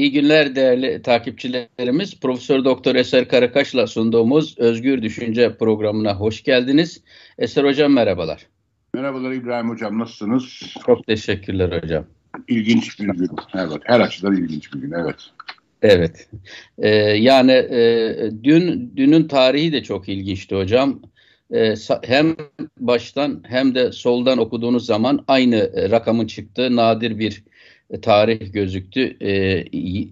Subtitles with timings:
[0.00, 2.20] İyi günler değerli takipçilerimiz.
[2.20, 7.02] Profesör Doktor Eser Karakaş'la sunduğumuz Özgür Düşünce programına hoş geldiniz.
[7.38, 8.46] Eser Hocam merhabalar.
[8.94, 10.60] Merhabalar İbrahim Hocam nasılsınız?
[10.86, 12.04] Çok teşekkürler hocam.
[12.48, 13.30] İlginç bir gün.
[13.54, 14.92] Evet, her açıdan ilginç bir gün.
[14.92, 15.16] Evet.
[15.82, 16.28] Evet.
[16.78, 21.00] Ee, yani e, dün dünün tarihi de çok ilginçti hocam.
[21.54, 22.36] Ee, hem
[22.78, 27.42] baştan hem de soldan okuduğunuz zaman aynı e, rakamın çıktığı nadir bir
[28.02, 29.16] tarih gözüktü.
[29.20, 29.62] E,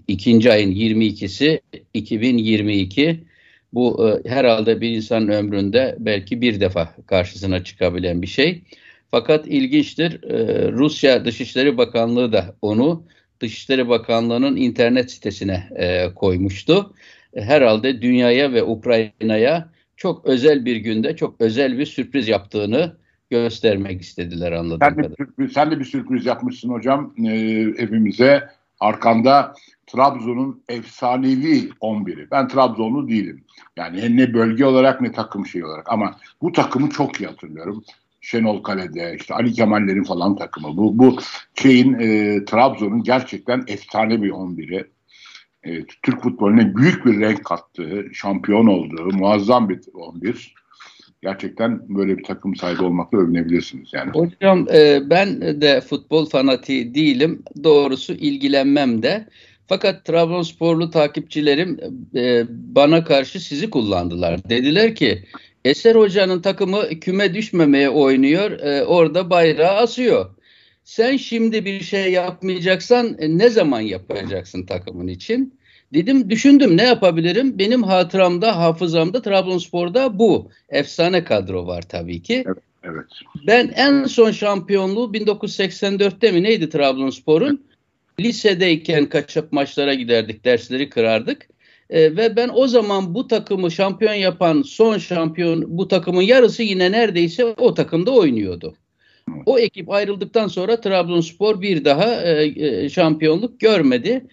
[0.09, 1.60] ikinci ayın 22'si
[1.95, 3.24] 2022.
[3.73, 8.62] Bu e, herhalde bir insanın ömründe belki bir defa karşısına çıkabilen bir şey.
[9.10, 10.24] Fakat ilginçtir.
[10.24, 13.06] E, Rusya Dışişleri Bakanlığı da onu
[13.41, 16.95] Dışişleri Bakanlığı'nın internet sitesine e, koymuştu.
[17.34, 22.97] Herhalde dünyaya ve Ukrayna'ya çok özel bir günde çok özel bir sürpriz yaptığını
[23.30, 27.30] göstermek istediler anladığım sen de, sürpriz, sen de bir sürpriz yapmışsın hocam e,
[27.78, 28.48] evimize.
[28.80, 29.55] Arkanda
[29.86, 32.30] Trabzon'un efsanevi 11'i.
[32.30, 33.44] Ben Trabzonlu değilim.
[33.77, 37.84] Yani ne bölge olarak ne takım şey olarak ama bu takımı çok iyi hatırlıyorum.
[38.20, 40.77] Şenol Kale'de işte Ali Kemal'lerin falan takımı.
[40.77, 41.19] Bu bu
[41.55, 44.91] şeyin e, Trabzon'un gerçekten efsane bir 11'i.
[45.62, 50.55] E, Türk futboluna büyük bir renk kattığı, şampiyon olduğu muazzam bir 11
[51.22, 54.11] gerçekten böyle bir takım sahibi olmakla övünebilirsiniz yani.
[54.11, 57.42] Hocam e, ben de futbol fanatiği değilim.
[57.64, 59.28] Doğrusu ilgilenmem de.
[59.66, 61.80] Fakat Trabzonsporlu takipçilerim
[62.14, 64.48] e, bana karşı sizi kullandılar.
[64.48, 65.25] Dediler ki
[65.64, 68.50] Eser Hoca'nın takımı küme düşmemeye oynuyor.
[68.50, 70.27] E, orada bayrağı asıyor.
[70.84, 75.58] Sen şimdi bir şey yapmayacaksan e, ne zaman yapacaksın takımın için?
[75.94, 77.58] Dedim düşündüm ne yapabilirim?
[77.58, 80.50] Benim hatıramda, hafızamda Trabzonspor'da bu.
[80.69, 82.44] Efsane kadro var tabii ki.
[82.47, 82.58] Evet.
[82.83, 83.06] evet.
[83.47, 87.64] Ben en son şampiyonluğu 1984'te mi neydi Trabzonspor'un?
[88.21, 91.49] Lisedeyken kaçak maçlara giderdik, dersleri kırardık.
[91.91, 96.93] E, ve ben o zaman bu takımı şampiyon yapan son şampiyon bu takımın yarısı yine
[96.93, 98.75] neredeyse o takımda oynuyordu.
[99.47, 104.26] O ekip ayrıldıktan sonra Trabzonspor bir daha e, e, şampiyonluk görmedi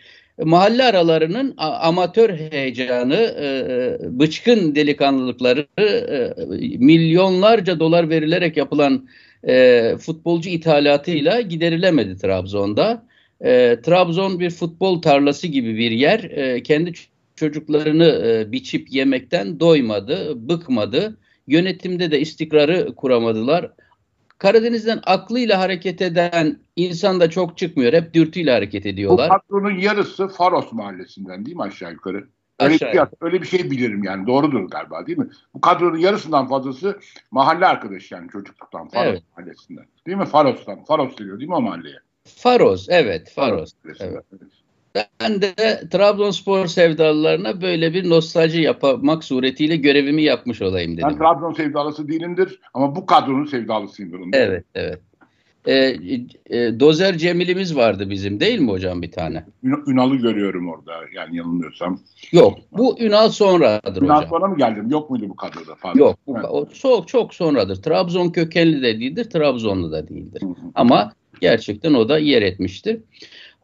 [0.44, 6.34] mahalle aralarının amatör heyecanı, e, e, bıçkın delikanlılıkları, e,
[6.78, 9.08] milyonlarca dolar verilerek yapılan
[10.00, 13.06] futbolcu ithalatıyla giderilemedi Trabzon'da.
[13.84, 16.30] Trabzon bir futbol tarlası gibi bir yer.
[16.64, 16.92] Kendi
[17.36, 21.18] çocuklarını biçip yemekten doymadı, bıkmadı.
[21.48, 23.72] Yönetimde de istikrarı kuramadılar.
[24.38, 27.94] Karadeniz'den aklıyla hareket eden insan da çok çıkmıyor.
[27.94, 29.30] Hep dürtüyle hareket ediyorlar.
[29.30, 32.28] Bu kadronun yarısı Faros mahallesinden değil mi aşağı yukarı?
[32.60, 32.94] Öyle, aşağı.
[32.94, 35.28] Bir, öyle bir şey bilirim yani doğrudur galiba değil mi?
[35.54, 37.00] Bu kadronun yarısından fazlası
[37.32, 39.24] mahalle arkadaşı yani çocukluktan Faros evet.
[39.38, 39.86] mahallesinden.
[40.08, 40.26] Değil mi?
[40.26, 40.84] Faros'tan.
[40.84, 41.98] Faros diyor değil mi o mahalleye?
[42.24, 43.74] Faros evet Faros.
[43.84, 44.24] Faros evet.
[44.32, 44.65] evet.
[44.96, 45.54] Ben de
[45.92, 51.08] Trabzonspor sevdalılarına böyle bir nostalji yapmak suretiyle görevimi yapmış olayım dedim.
[51.10, 54.20] Ben Trabzon sevdalısı değilimdir ama bu kadronun sevdalısıyımdır.
[54.34, 55.00] Evet, evet.
[55.68, 55.98] Ee,
[56.50, 59.46] e, Dozer Cemil'imiz vardı bizim değil mi hocam bir tane?
[59.64, 62.00] Ünal'ı görüyorum orada yani yanılmıyorsam.
[62.32, 64.30] Yok bu Ünal sonradır Ünal hocam.
[64.30, 64.90] sonra mı geldim?
[64.90, 65.76] Yok muydu bu kadroda?
[65.76, 66.00] Fazla?
[66.00, 67.82] Yok bu, o, çok, çok sonradır.
[67.82, 70.42] Trabzon kökenli de değildir, Trabzonlu da değildir.
[70.42, 70.72] Hı hı.
[70.76, 71.12] Ama
[71.42, 73.00] gerçekten o da yer etmiştir.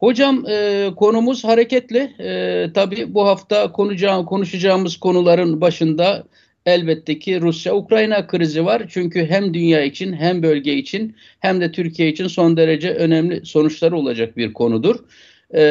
[0.02, 1.98] Hocam e, konumuz hareketli.
[2.20, 6.24] E, tabii bu hafta konuşacağım, konuşacağımız konuların başında
[6.66, 8.82] elbette ki Rusya-Ukrayna krizi var.
[8.88, 13.96] Çünkü hem dünya için hem bölge için hem de Türkiye için son derece önemli sonuçları
[13.96, 14.96] olacak bir konudur.
[15.54, 15.62] E,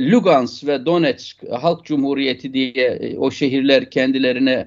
[0.00, 4.66] Lugansk ve Donetsk Halk Cumhuriyeti diye e, o şehirler kendilerine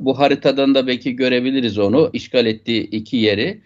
[0.00, 3.60] bu haritadan da belki görebiliriz onu işgal ettiği iki yeri.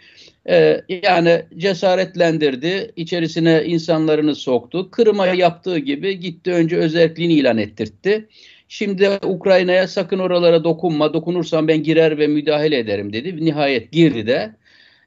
[0.48, 4.90] Ee, yani cesaretlendirdi, içerisine insanlarını soktu.
[4.90, 8.28] Kırım'a yaptığı gibi gitti önce özelliğini ilan ettirtti.
[8.68, 13.44] Şimdi Ukrayna'ya sakın oralara dokunma, dokunursan ben girer ve müdahale ederim dedi.
[13.44, 14.54] Nihayet girdi de.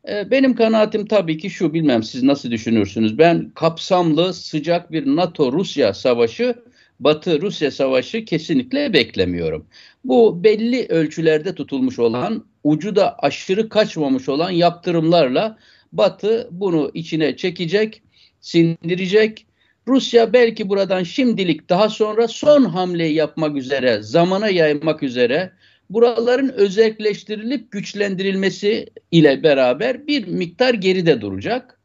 [0.09, 3.17] Ee, benim kanaatim tabii ki şu, bilmem siz nasıl düşünürsünüz.
[3.17, 6.55] Ben kapsamlı, sıcak bir NATO-Rusya savaşı,
[6.99, 9.65] Batı-Rusya savaşı kesinlikle beklemiyorum.
[10.05, 15.57] Bu belli ölçülerde tutulmuş olan ucu da aşırı kaçmamış olan yaptırımlarla
[15.91, 18.01] Batı bunu içine çekecek,
[18.41, 19.45] sindirecek.
[19.87, 25.51] Rusya belki buradan şimdilik daha sonra son hamleyi yapmak üzere, zamana yaymak üzere
[25.89, 31.78] buraların özelleştirilip güçlendirilmesi ile beraber bir miktar geride duracak.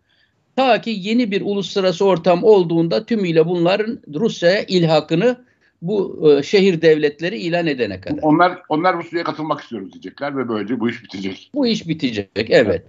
[0.56, 5.44] Ta ki yeni bir uluslararası ortam olduğunda tümüyle bunların Rusya'ya ilhakını
[5.82, 8.22] bu e, şehir devletleri ilan edene kadar.
[8.22, 11.50] Onlar onlar Rusya'ya katılmak istiyoruz diyecekler ve böylece bu iş bitecek.
[11.54, 12.84] Bu iş bitecek evet.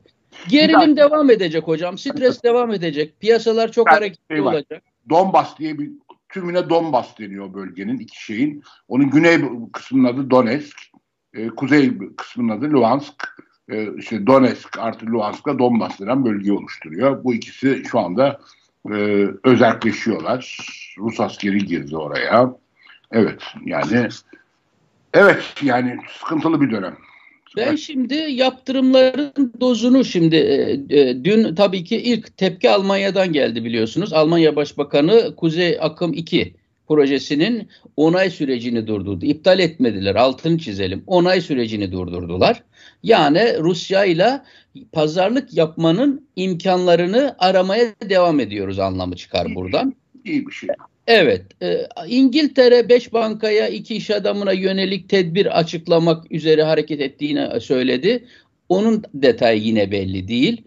[0.50, 1.98] Gerilim devam edecek hocam.
[1.98, 3.20] Stres devam edecek.
[3.20, 4.84] Piyasalar çok yani hareketli şey olacak.
[5.10, 5.92] Donbas diye bir
[6.30, 8.64] tümüne Donbas deniyor bölgenin iki şeyin.
[8.88, 9.42] Onun güney
[9.74, 10.78] kısmının adı Donetsk,
[11.34, 13.35] e, kuzey kısmının adı Luhansk.
[13.72, 17.24] E, işte Donetsk artı Luhansk'la Donbas denen bölgeyi oluşturuyor.
[17.24, 18.40] Bu ikisi şu anda
[18.92, 20.58] e, özelleşiyorlar.
[20.98, 22.56] Rus askeri girdi oraya.
[23.12, 24.10] Evet yani
[25.14, 26.98] evet yani sıkıntılı bir dönem.
[27.58, 34.14] Ben şimdi yaptırımların dozunu şimdi e, e, dün tabii ki ilk tepki Almanya'dan geldi biliyorsunuz.
[34.14, 36.56] Almanya Başbakanı Kuzey Akım 2
[36.88, 37.68] projesinin
[37.98, 39.26] onay sürecini durdurdu.
[39.26, 40.16] İptal etmediler.
[40.16, 41.04] Altını çizelim.
[41.08, 42.64] Onay sürecini durdurdular.
[43.04, 44.42] Yani Rusya ile
[44.92, 49.94] pazarlık yapmanın imkanlarını aramaya devam ediyoruz anlamı çıkar buradan.
[50.26, 50.70] İyi bir şey.
[51.08, 58.26] Evet, e, İngiltere 5 bankaya, 2 iş adamına yönelik tedbir açıklamak üzere hareket ettiğini söyledi.
[58.70, 60.62] Onun detayı yine belli değil.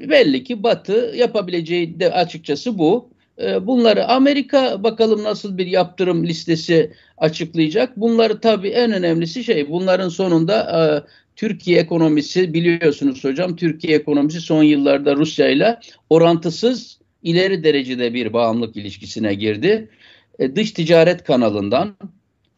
[0.00, 3.10] Belli ki Batı yapabileceği de açıkçası bu.
[3.38, 7.96] E, bunları Amerika bakalım nasıl bir yaptırım listesi açıklayacak.
[7.96, 10.80] Bunları tabii en önemlisi şey bunların sonunda e,
[11.36, 15.80] Türkiye ekonomisi biliyorsunuz hocam Türkiye ekonomisi son yıllarda Rusya ile
[16.10, 19.88] orantısız ileri derecede bir bağımlılık ilişkisine girdi.
[20.38, 21.96] E, dış ticaret kanalından,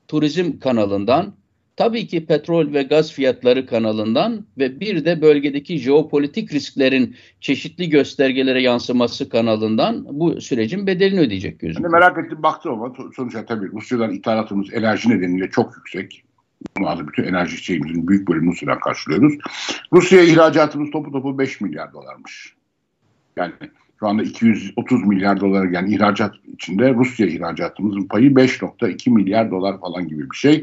[0.09, 1.35] turizm kanalından,
[1.79, 8.63] tabii ki petrol ve gaz fiyatları kanalından ve bir de bölgedeki jeopolitik risklerin çeşitli göstergelere
[8.63, 11.93] yansıması kanalından bu sürecin bedelini ödeyecek gözüküyor.
[11.93, 16.25] Yani merak ettim baktım ama sonuçta tabii Rusya'dan ithalatımız enerji nedeniyle çok yüksek.
[16.81, 19.35] Bazı bütün enerji şeyimizin büyük bölümünü Rusya'dan karşılıyoruz.
[19.93, 22.55] Rusya ihracatımız topu topu 5 milyar dolarmış.
[23.37, 23.53] Yani
[24.01, 30.09] şu anda 230 milyar dolar yani ihracat içinde Rusya ihracatımızın payı 5.2 milyar dolar falan
[30.09, 30.63] gibi bir şey.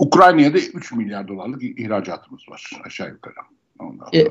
[0.00, 3.34] Ukrayna'ya da 3 milyar dolarlık ihracatımız var aşağı yukarı.
[4.12, 4.24] E,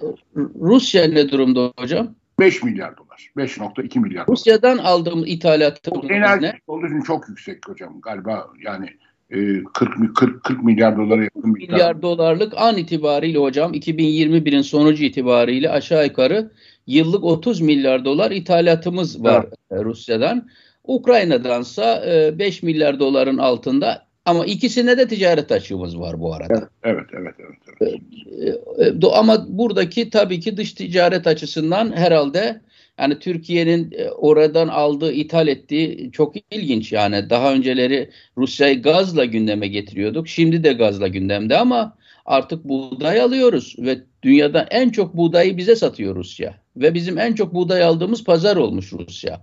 [0.61, 2.15] Rusya ne durumda hocam?
[2.39, 3.31] 5 milyar dolar.
[3.37, 4.37] 5.2 milyar dolar.
[4.37, 6.59] Rusya'dan aldığımız ithalatımız enerji ne?
[6.67, 8.01] olduğu için çok yüksek hocam.
[8.01, 8.89] Galiba yani
[9.73, 15.69] 40 40 40 milyar dolara yakın milyar, milyar dolarlık an itibariyle hocam 2021'in sonucu itibariyle
[15.69, 16.51] aşağı yukarı
[16.87, 19.85] yıllık 30 milyar dolar ithalatımız var evet.
[19.85, 20.49] Rusya'dan.
[20.83, 22.03] Ukrayna'dansa
[22.39, 26.69] 5 milyar doların altında ama ikisinde de ticaret açığımız var bu arada.
[26.83, 27.55] Evet, evet, evet.
[27.81, 28.01] evet,
[28.77, 29.03] evet.
[29.13, 32.61] Ama buradaki tabii ki dış ticaret açısından herhalde
[32.99, 37.29] yani Türkiye'nin oradan aldığı, ithal ettiği çok ilginç yani.
[37.29, 40.27] Daha önceleri Rusya'yı gazla gündeme getiriyorduk.
[40.27, 46.15] Şimdi de gazla gündemde ama artık buğday alıyoruz ve dünyada en çok buğdayı bize satıyor
[46.15, 46.55] Rusya.
[46.77, 49.41] Ve bizim en çok buğday aldığımız pazar olmuş Rusya.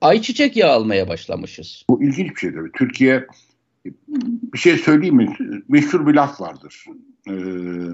[0.00, 1.84] Ayçiçek yağı almaya başlamışız.
[1.90, 2.72] Bu ilginç bir şey tabii.
[2.78, 3.26] Türkiye
[3.84, 5.36] bir şey söyleyeyim mi?
[5.68, 6.84] Meşhur bir laf vardır.
[7.28, 7.32] Ee,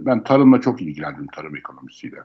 [0.06, 2.16] ben tarımla çok ilgilendim tarım ekonomisiyle.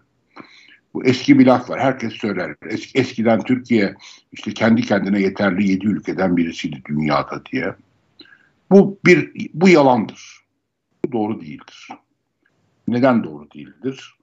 [0.93, 1.79] Bu eski bir laf var.
[1.79, 2.55] Herkes söyler.
[2.69, 3.95] Es, eskiden Türkiye
[4.31, 7.75] işte kendi kendine yeterli yedi ülkeden birisiydi dünyada diye.
[8.71, 10.39] Bu bir bu yalandır.
[11.05, 11.87] Bu doğru değildir.
[12.87, 14.15] Neden doğru değildir?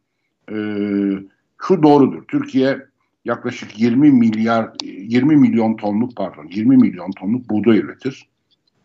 [0.50, 1.26] Ee,
[1.62, 2.24] şu doğrudur.
[2.28, 2.86] Türkiye
[3.24, 8.28] yaklaşık 20 milyar 20 milyon tonluk pardon 20 milyon tonluk buğday üretir.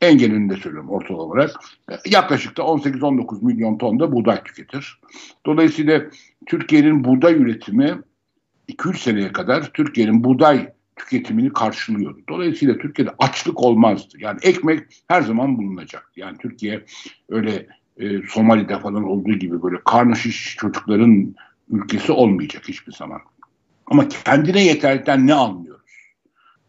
[0.01, 1.51] En genelinde söylüyorum ortalama olarak.
[2.06, 5.00] Yaklaşık da 18-19 milyon ton da buğday tüketir.
[5.45, 6.01] Dolayısıyla
[6.46, 8.01] Türkiye'nin buğday üretimi
[8.70, 12.20] 2-3 seneye kadar Türkiye'nin buğday tüketimini karşılıyordu.
[12.29, 14.17] Dolayısıyla Türkiye'de açlık olmazdı.
[14.20, 16.12] Yani ekmek her zaman bulunacak.
[16.15, 16.86] Yani Türkiye
[17.29, 17.67] öyle
[17.98, 21.36] e, Somali'de falan olduğu gibi böyle karnı şiş çocukların
[21.70, 23.22] ülkesi olmayacak hiçbir zaman.
[23.86, 25.91] Ama kendine yeterlikten ne anlıyoruz?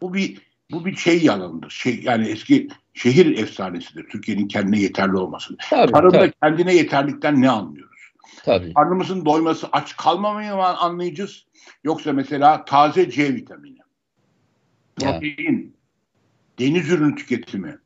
[0.01, 1.71] Bu bir bu bir şey yalanıdır.
[1.71, 4.09] Şey yani eski şehir efsanesidir.
[4.09, 5.57] Türkiye'nin kendine yeterli olması.
[5.71, 6.33] Tabii, Tarımda tabii.
[6.43, 8.00] kendine yeterlikten ne anlıyoruz?
[8.45, 8.75] Tabii.
[8.75, 11.45] Karnımızın doyması, aç kalmamayı mı anlayacağız?
[11.85, 13.79] Yoksa mesela taze C vitamini,
[14.97, 15.76] protein,
[16.59, 17.79] deniz ürünü tüketimi,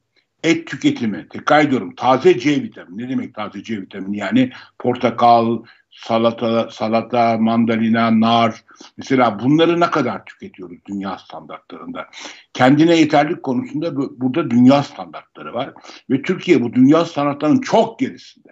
[0.42, 3.02] et tüketimi, tekrar ediyorum taze C vitamini.
[3.02, 4.18] Ne demek taze C vitamini?
[4.18, 5.62] Yani portakal,
[5.96, 8.64] salata, salata, mandalina, nar.
[8.96, 12.06] Mesela bunları ne kadar tüketiyoruz dünya standartlarında?
[12.52, 15.72] Kendine yeterlik konusunda burada dünya standartları var.
[16.10, 18.50] Ve Türkiye bu dünya standartlarının çok gerisinde.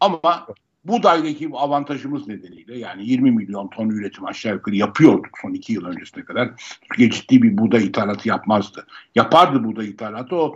[0.00, 0.46] Ama
[0.84, 6.24] buğdaydaki avantajımız nedeniyle yani 20 milyon ton üretim aşağı yukarı yapıyorduk son iki yıl öncesine
[6.24, 6.50] kadar.
[6.88, 8.86] Türkiye ciddi bir buğday ithalatı yapmazdı.
[9.14, 10.54] Yapardı buğday ithalatı o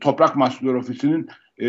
[0.00, 1.28] Toprak Mahsulleri Ofisi'nin
[1.60, 1.68] e,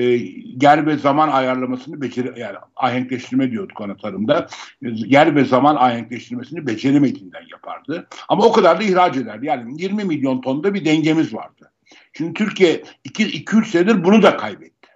[0.61, 4.47] yer ve zaman ayarlamasını beceri yani ahenkleştirme diyorduk ona tarımda.
[4.81, 8.07] Yer ve zaman ahenkleştirmesini beceremediğinden yapardı.
[8.29, 9.45] Ama o kadar da ihraç ederdi.
[9.45, 11.71] Yani 20 milyon tonda bir dengemiz vardı.
[12.13, 14.87] Şimdi Türkiye 2-3 senedir bunu da kaybetti.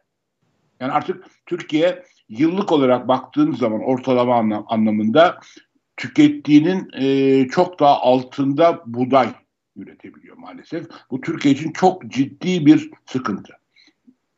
[0.79, 5.39] Yani artık Türkiye yıllık olarak baktığın zaman ortalama anlam, anlamında
[5.97, 9.29] tükettiğinin e, çok daha altında buğday
[9.75, 10.87] üretebiliyor maalesef.
[11.11, 13.53] Bu Türkiye için çok ciddi bir sıkıntı.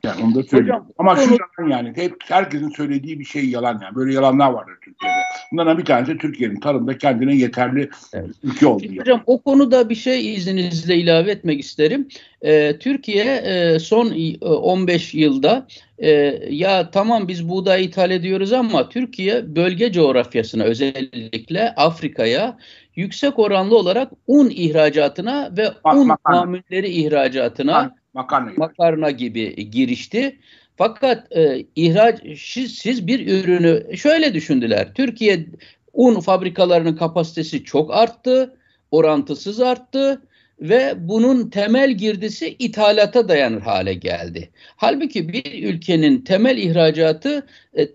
[0.07, 0.83] Yani onu da söyleyeyim.
[0.97, 1.93] Ama şu yalan yani.
[1.95, 3.95] Hep herkesin söylediği bir şey yalan yani.
[3.95, 5.17] Böyle yalanlar vardır Türkiye'de.
[5.51, 8.29] Bunlardan bir tanesi Türkiye'nin tarımda kendine yeterli evet.
[8.43, 8.97] ülke olduğu.
[8.99, 12.07] Hocam o konuda bir şey izninizle ilave etmek isterim.
[12.41, 15.67] Ee, Türkiye e, son 15 e, yılda
[15.99, 16.09] e,
[16.49, 22.57] ya tamam biz buğday ithal ediyoruz ama Türkiye bölge coğrafyasına özellikle Afrika'ya
[22.95, 30.39] yüksek oranlı olarak un ihracatına ve un mamulleri ihracatına makarna gibi, makarna gibi girişti.
[30.77, 34.93] Fakat e, ihraç siz, siz bir ürünü şöyle düşündüler.
[34.93, 35.45] Türkiye
[35.93, 38.57] un fabrikalarının kapasitesi çok arttı,
[38.91, 40.21] orantısız arttı
[40.61, 44.49] ve bunun temel girdisi ithalata dayanır hale geldi.
[44.75, 47.89] Halbuki bir ülkenin temel ihracatı e, e,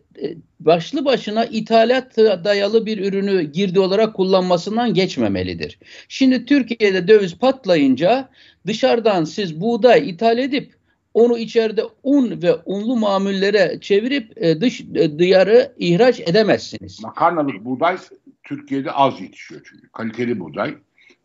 [0.61, 5.79] başlı başına ithalat dayalı bir ürünü girdi olarak kullanmasından geçmemelidir.
[6.09, 8.29] Şimdi Türkiye'de döviz patlayınca
[8.67, 10.75] dışarıdan siz buğday ithal edip
[11.15, 17.03] onu içeride un ve unlu mamullere çevirip e, dış e, diyarı ihraç edemezsiniz.
[17.03, 17.97] Makarnalık buğday
[18.43, 19.89] Türkiye'de az yetişiyor çünkü.
[19.89, 20.75] Kaliteli buğday.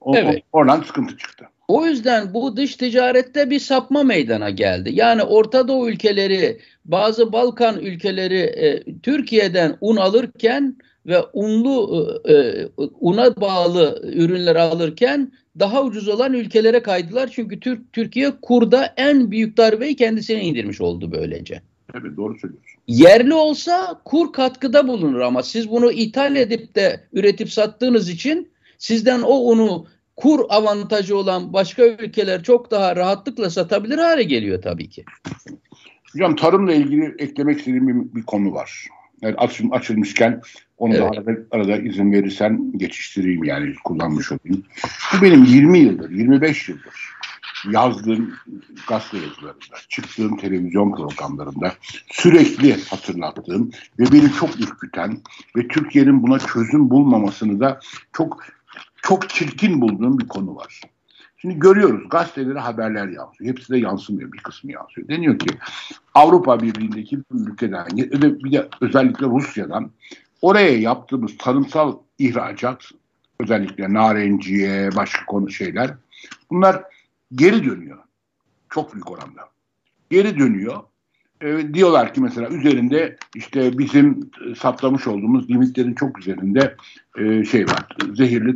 [0.02, 0.44] O, evet.
[0.54, 1.46] oradan sıkıntı çıktı.
[1.68, 4.90] O yüzden bu dış ticarette bir sapma meydana geldi.
[4.94, 12.70] Yani Orta Doğu ülkeleri, bazı Balkan ülkeleri e, Türkiye'den un alırken ve unlu e, e
[13.00, 17.30] una bağlı ürünler alırken daha ucuz olan ülkelere kaydılar.
[17.34, 21.62] Çünkü Türk Türkiye kurda en büyük darbeyi kendisine indirmiş oldu böylece.
[21.94, 22.82] Evet doğru söylüyorsun.
[22.88, 29.22] Yerli olsa kur katkıda bulunur ama siz bunu ithal edip de üretip sattığınız için sizden
[29.22, 35.06] o unu kur avantajı olan başka ülkeler çok daha rahatlıkla satabilir hale geliyor tabii ki.
[36.14, 38.88] Hocam tarımla ilgili eklemek istediğim bir, bir konu var.
[39.22, 40.42] Yani açım, açılmışken
[40.78, 41.04] onu evet.
[41.04, 44.64] da arada, arada izin verirsen geçiştireyim yani kullanmış olayım.
[45.14, 47.18] Bu benim 20 yıldır, 25 yıldır
[47.72, 48.34] yazdığım
[48.88, 51.74] gazete yazılarında, çıktığım televizyon programlarında
[52.12, 55.22] sürekli hatırlattığım ve beni çok ürküten
[55.56, 57.80] ve Türkiye'nin buna çözüm bulmamasını da
[58.14, 58.44] çok
[59.08, 60.82] çok çirkin bulduğum bir konu var.
[61.38, 63.52] Şimdi görüyoruz gazetelere haberler yansıyor.
[63.52, 64.32] Hepsi de yansımıyor.
[64.32, 65.08] Bir kısmı yansıyor.
[65.08, 65.50] Deniyor ki
[66.14, 69.92] Avrupa Birliği'ndeki bir ülkeden bir de özellikle Rusya'dan
[70.42, 72.92] oraya yaptığımız tarımsal ihracat
[73.40, 75.94] özellikle narenciye başka konu şeyler
[76.52, 76.84] bunlar
[77.36, 77.98] geri dönüyor.
[78.70, 79.50] Çok büyük oranda.
[80.10, 80.84] Geri dönüyor
[81.42, 86.76] e, diyorlar ki mesela üzerinde işte bizim saptamış olduğumuz limitlerin çok üzerinde
[87.18, 87.88] e, şey var.
[88.14, 88.56] Zehirli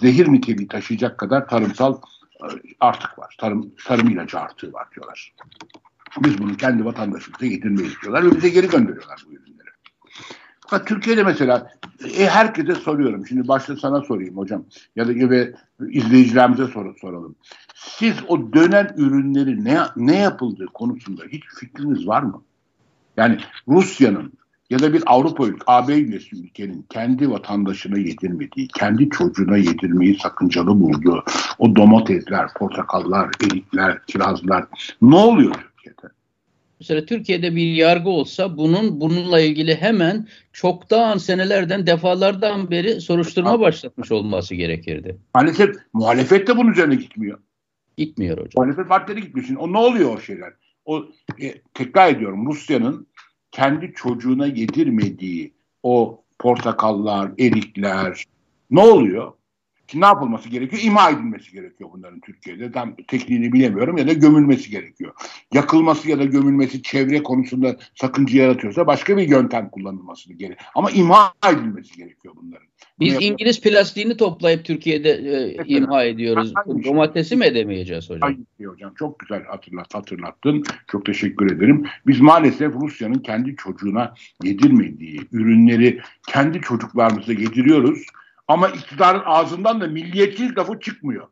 [0.00, 2.46] zehir niteliği taşıyacak kadar tarımsal e,
[2.80, 3.36] artık var.
[3.38, 5.32] Tarım tarım ilacı artığı var diyorlar.
[6.24, 9.68] Biz bunu kendi vatandaşımıza yedirmeyiz diyorlar ve bize geri gönderiyorlar bu ürünleri.
[10.60, 11.70] Fakat Türkiye'de mesela
[12.18, 13.26] e, herkese soruyorum.
[13.26, 14.64] Şimdi başta sana sorayım hocam.
[14.96, 15.54] Ya da gibi
[15.88, 17.36] izleyicilerimize sor, soralım.
[17.80, 22.42] Siz o dönen ürünleri ne, ne yapıldığı konusunda hiç fikriniz var mı?
[23.16, 24.32] Yani Rusya'nın
[24.70, 30.80] ya da bir Avrupa ülke, AB üyesi ülkenin kendi vatandaşına yedirmediği, kendi çocuğuna yedirmeyi sakıncalı
[30.80, 31.24] bulduğu
[31.58, 34.64] o domatesler, portakallar, erikler, kirazlar
[35.02, 36.14] ne oluyor Türkiye'de?
[36.80, 44.12] Mesela Türkiye'de bir yargı olsa bunun bununla ilgili hemen çoktan senelerden defalardan beri soruşturma başlatmış
[44.12, 45.18] olması gerekirdi.
[45.34, 47.38] Maalesef muhalefet de bunun üzerine gitmiyor.
[48.00, 48.50] Gitmiyor hocam.
[48.56, 49.46] Muhalefet partileri gitmiyor.
[49.46, 50.52] Şimdi o ne oluyor o şeyler?
[50.84, 51.04] O
[51.40, 53.06] e, tekrar ediyorum Rusya'nın
[53.50, 58.24] kendi çocuğuna yedirmediği o portakallar, erikler
[58.70, 59.32] ne oluyor?
[59.90, 60.82] Şimdi ne yapılması gerekiyor?
[60.84, 62.72] İma edilmesi gerekiyor bunların Türkiye'de.
[62.72, 65.12] Tam tekniğini bilemiyorum ya da gömülmesi gerekiyor.
[65.54, 70.68] Yakılması ya da gömülmesi çevre konusunda sakınca yaratıyorsa başka bir yöntem kullanılması gerekiyor.
[70.74, 72.66] Ama imha edilmesi gerekiyor bunların.
[73.00, 73.76] Biz Bunu İngiliz yapalım.
[73.76, 76.52] plastiğini toplayıp Türkiye'de e, imha ediyoruz.
[76.84, 78.20] Domatesi mi edemeyeceğiz hocam?
[78.20, 78.94] Hayır hocam.
[78.98, 80.64] Çok güzel hatırlat, hatırlattın.
[80.88, 81.86] Çok teşekkür ederim.
[82.06, 88.06] Biz maalesef Rusya'nın kendi çocuğuna yedirmediği ürünleri kendi çocuklarımıza yediriyoruz
[88.50, 91.26] ama iktidarın ağzından da milliyetçilik lafı çıkmıyor.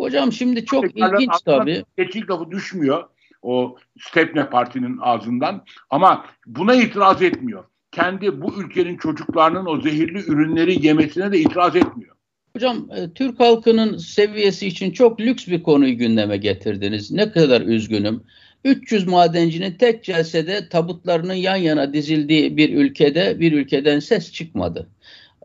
[0.00, 1.84] Hocam şimdi çok İktidarın ilginç tabii.
[1.96, 3.04] Milliyetçilik lafı düşmüyor
[3.42, 7.64] o Stepne Parti'nin ağzından ama buna itiraz etmiyor.
[7.92, 12.16] Kendi bu ülkenin çocuklarının o zehirli ürünleri yemesine de itiraz etmiyor.
[12.56, 17.10] Hocam e, Türk halkının seviyesi için çok lüks bir konuyu gündeme getirdiniz.
[17.10, 18.22] Ne kadar üzgünüm.
[18.64, 24.88] 300 madencinin tek celsede tabutlarının yan yana dizildiği bir ülkede bir ülkeden ses çıkmadı.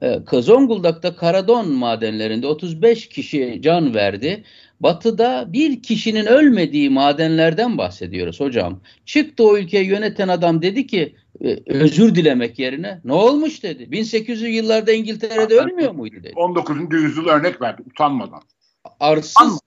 [0.01, 4.43] Ee, Zonguldak'ta Karadon madenlerinde 35 kişi can verdi.
[4.79, 8.79] Batı'da bir kişinin ölmediği madenlerden bahsediyoruz hocam.
[9.05, 13.83] Çıktı o ülkeyi yöneten adam dedi ki e, özür dilemek yerine ne olmuş dedi.
[13.83, 16.33] 1800'lü yıllarda İngiltere'de ölmüyor muydu dedi.
[16.35, 16.77] 19.
[16.91, 18.41] yüzyıl örnek verdi utanmadan.
[18.99, 19.59] Arsız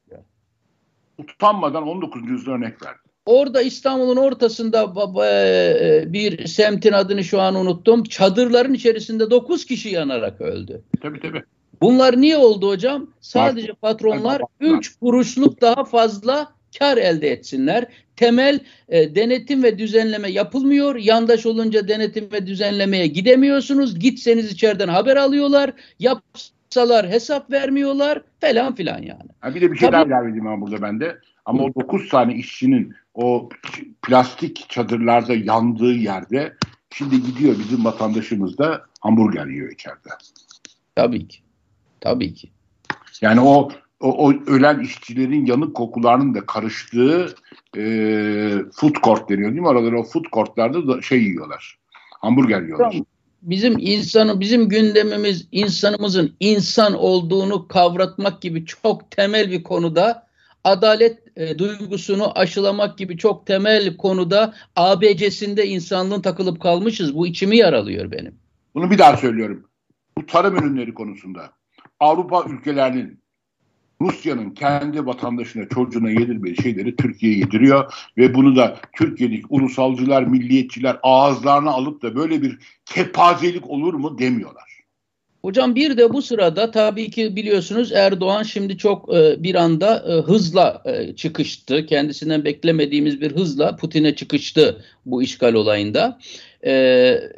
[1.19, 2.31] Utanmadan 19.
[2.31, 3.02] yüzyılda örnek verdi.
[3.27, 4.93] Orada İstanbul'un ortasında
[5.27, 8.05] e, bir semtin adını şu an unuttum.
[8.05, 10.83] Çadırların içerisinde 9 kişi yanarak öldü.
[11.03, 11.43] Tabii tabii.
[11.81, 13.11] Bunlar niye oldu hocam?
[13.21, 17.87] Sadece patronlar 3 kuruşluk daha fazla kar elde etsinler.
[18.17, 20.97] Temel e, denetim ve düzenleme yapılmıyor.
[20.97, 23.99] Yandaş olunca denetim ve düzenlemeye gidemiyorsunuz.
[23.99, 25.73] Gitseniz içeriden haber alıyorlar.
[25.99, 29.31] Yapsalar hesap vermiyorlar falan filan yani.
[29.41, 31.17] Ha bir de bir şey Tabii, daha ilave edeyim burada bende.
[31.45, 33.49] Ama o 9 tane işçinin o
[34.03, 36.57] plastik çadırlarda yandığı yerde
[36.91, 40.09] şimdi gidiyor bizim vatandaşımız da hamburger yiyor içeride.
[40.95, 41.39] Tabii ki.
[42.01, 42.51] Tabii ki.
[43.21, 43.69] Yani o
[44.03, 47.35] o, o ölen işçilerin yanık kokularının da karıştığı
[47.77, 47.83] e,
[48.73, 49.69] food court deniyor değil mi?
[49.69, 51.79] Araları o food courtlarda da şey yiyorlar.
[52.21, 52.97] Hamburger yiyorlar.
[53.43, 60.27] Bizim insanı, bizim gündemimiz insanımızın insan olduğunu kavratmak gibi çok temel bir konuda
[60.65, 67.15] adalet e, duygusunu aşılamak gibi çok temel konuda ABC'sinde insanlığın takılıp kalmışız.
[67.15, 68.35] Bu içimi yaralıyor benim.
[68.75, 69.65] Bunu bir daha söylüyorum.
[70.19, 71.53] Bu tarım ürünleri konusunda
[72.01, 73.23] Avrupa ülkelerinin
[74.01, 81.71] Rusya'nın kendi vatandaşına, çocuğuna yedirmediği şeyleri Türkiye'ye yediriyor ve bunu da Türkiye'deki ulusalcılar, milliyetçiler ağızlarına
[81.71, 84.72] alıp da böyle bir kepazelik olur mu demiyorlar.
[85.43, 90.13] Hocam bir de bu sırada tabii ki biliyorsunuz Erdoğan şimdi çok e, bir anda e,
[90.13, 91.87] hızla e, çıkıştı.
[91.87, 96.19] Kendisinden beklemediğimiz bir hızla Putin'e çıkıştı bu işgal olayında.
[96.67, 96.73] E,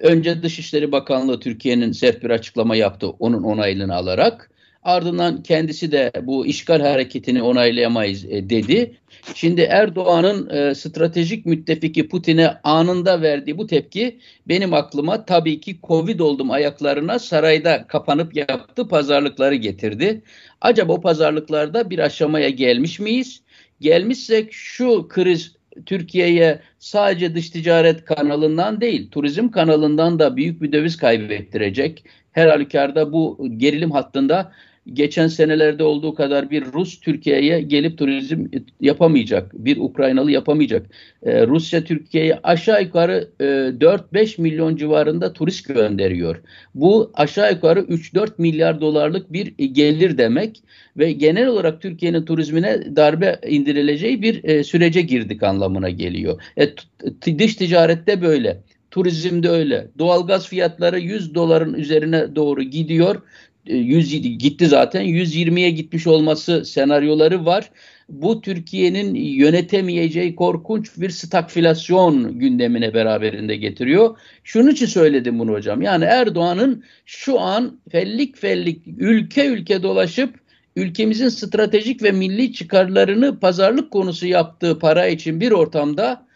[0.01, 4.51] önce Dışişleri Bakanlığı Türkiye'nin sert bir açıklama yaptı onun onaylını alarak.
[4.83, 8.97] Ardından kendisi de bu işgal hareketini onaylayamayız e, dedi.
[9.35, 16.21] Şimdi Erdoğan'ın e, stratejik müttefiki Putin'e anında verdiği bu tepki benim aklıma tabii ki Covid
[16.21, 20.23] oldum ayaklarına sarayda kapanıp yaptı pazarlıkları getirdi.
[20.61, 23.43] Acaba o pazarlıklarda bir aşamaya gelmiş miyiz?
[23.81, 25.57] Gelmişsek şu kriz
[25.87, 32.05] Türkiye'ye sadece dış ticaret kanalından değil, turizm kanalından da büyük bir döviz kaybettirecek.
[32.33, 34.53] Her halükarda bu gerilim hattında
[34.93, 38.47] geçen senelerde olduğu kadar bir Rus Türkiye'ye gelip turizm
[38.81, 39.51] yapamayacak.
[39.55, 40.87] Bir Ukraynalı yapamayacak.
[41.23, 46.41] Ee, Rusya Türkiye'ye aşağı yukarı e, 4-5 milyon civarında turist gönderiyor.
[46.75, 50.63] Bu aşağı yukarı 3-4 milyar dolarlık bir gelir demek
[50.97, 56.43] ve genel olarak Türkiye'nin turizmine darbe indirileceği bir e, sürece girdik anlamına geliyor.
[56.59, 58.63] E, dış ticarette böyle.
[58.91, 59.87] Turizmde öyle.
[59.99, 63.23] Doğalgaz fiyatları 100 doların üzerine doğru gidiyor.
[63.67, 67.71] 100 e, gitti zaten 120'ye gitmiş olması senaryoları var.
[68.09, 74.19] Bu Türkiye'nin yönetemeyeceği korkunç bir stagflasyon gündemine beraberinde getiriyor.
[74.45, 75.83] Şunun için söyledim bunu hocam.
[75.83, 80.35] Yani Erdoğan'ın şu an fellik fellik ülke ülke dolaşıp
[80.77, 86.27] ülkemizin stratejik ve milli çıkarlarını pazarlık konusu yaptığı para için bir ortamda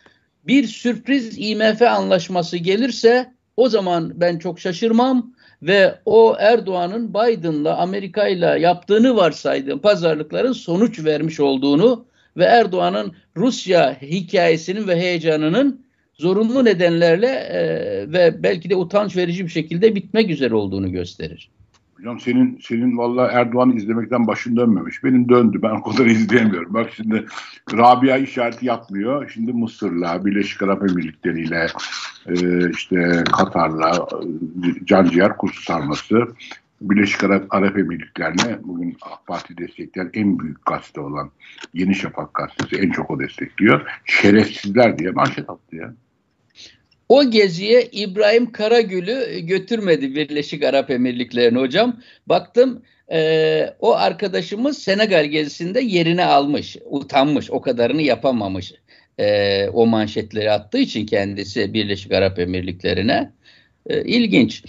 [0.46, 8.56] bir sürpriz IMF anlaşması gelirse o zaman ben çok şaşırmam ve o Erdoğan'ın Biden'la Amerika'yla
[8.56, 17.60] yaptığını varsaydığım pazarlıkların sonuç vermiş olduğunu ve Erdoğan'ın Rusya hikayesinin ve heyecanının zorunlu nedenlerle e,
[18.12, 21.50] ve belki de utanç verici bir şekilde bitmek üzere olduğunu gösterir.
[21.98, 25.04] Hocam senin senin valla Erdoğan'ı izlemekten başın dönmemiş.
[25.04, 25.58] Benim döndü.
[25.62, 26.74] Ben o kadar izleyemiyorum.
[26.74, 27.26] Bak şimdi
[27.72, 29.30] Rabia işareti yapmıyor.
[29.34, 31.66] Şimdi Mısır'la, Birleşik Arap Emirlikleri'yle,
[32.26, 36.28] e, işte Katar'la e, canciğer kursu sarması.
[36.80, 41.30] Birleşik Arap, Arap Emirlikleri'ne bugün AK Parti destekleyen en büyük gazete olan
[41.74, 43.80] Yeni Şafak gazetesi en çok o destekliyor.
[44.04, 45.94] Şerefsizler diye manşet attı ya.
[47.08, 52.00] O geziye İbrahim Karagül'ü götürmedi Birleşik Arap Emirlikleri'ne hocam.
[52.26, 58.72] Baktım e, o arkadaşımız Senegal gezisinde yerini almış, utanmış, o kadarını yapamamış.
[59.18, 63.32] E, o manşetleri attığı için kendisi Birleşik Arap Emirlikleri'ne.
[63.86, 64.64] E, ilginç.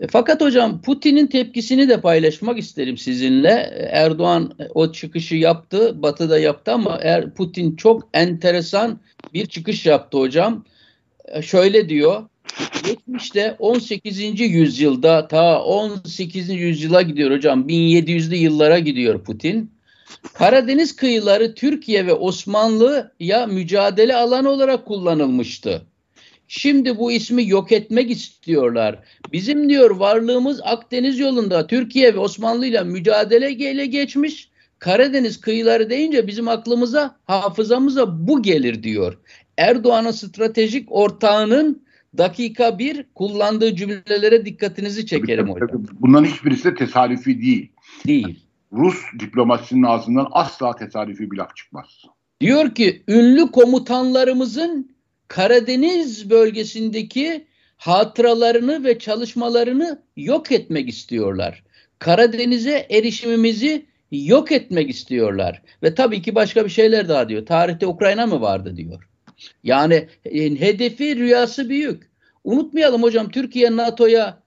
[0.00, 3.70] E, fakat hocam Putin'in tepkisini de paylaşmak isterim sizinle.
[3.90, 9.00] Erdoğan o çıkışı yaptı, Batı'da yaptı ama er, Putin çok enteresan
[9.34, 10.64] bir çıkış yaptı hocam.
[11.30, 12.22] E, şöyle diyor.
[12.86, 14.40] Geçmişte 18.
[14.40, 16.48] yüzyılda ta 18.
[16.50, 17.68] yüzyıla gidiyor hocam.
[17.68, 19.70] 1700'lü yıllara gidiyor Putin.
[20.34, 25.82] Karadeniz kıyıları Türkiye ve Osmanlı'ya mücadele alanı olarak kullanılmıştı.
[26.48, 28.98] Şimdi bu ismi yok etmek istiyorlar.
[29.32, 34.50] Bizim diyor varlığımız Akdeniz yolunda Türkiye ve Osmanlı ile mücadele ile geçmiş.
[34.78, 39.18] Karadeniz kıyıları deyince bizim aklımıza, hafızamıza bu gelir diyor.
[39.60, 41.82] Erdoğan'ın stratejik ortağının
[42.18, 45.86] dakika bir kullandığı cümlelere dikkatinizi çekerim tabii, hocam.
[45.92, 47.72] Bunların hiçbirisi de tesadüfi değil.
[48.06, 48.40] Değil.
[48.72, 51.86] Rus diplomasisinin ağzından asla tesadüfi bir laf çıkmaz.
[52.40, 54.96] Diyor ki ünlü komutanlarımızın
[55.28, 57.46] Karadeniz bölgesindeki
[57.76, 61.62] hatıralarını ve çalışmalarını yok etmek istiyorlar.
[61.98, 65.62] Karadeniz'e erişimimizi yok etmek istiyorlar.
[65.82, 67.46] Ve tabii ki başka bir şeyler daha diyor.
[67.46, 69.09] Tarihte Ukrayna mı vardı diyor.
[69.62, 72.10] Yani e, hedefi rüyası büyük.
[72.44, 74.42] Unutmayalım hocam Türkiye NATO'ya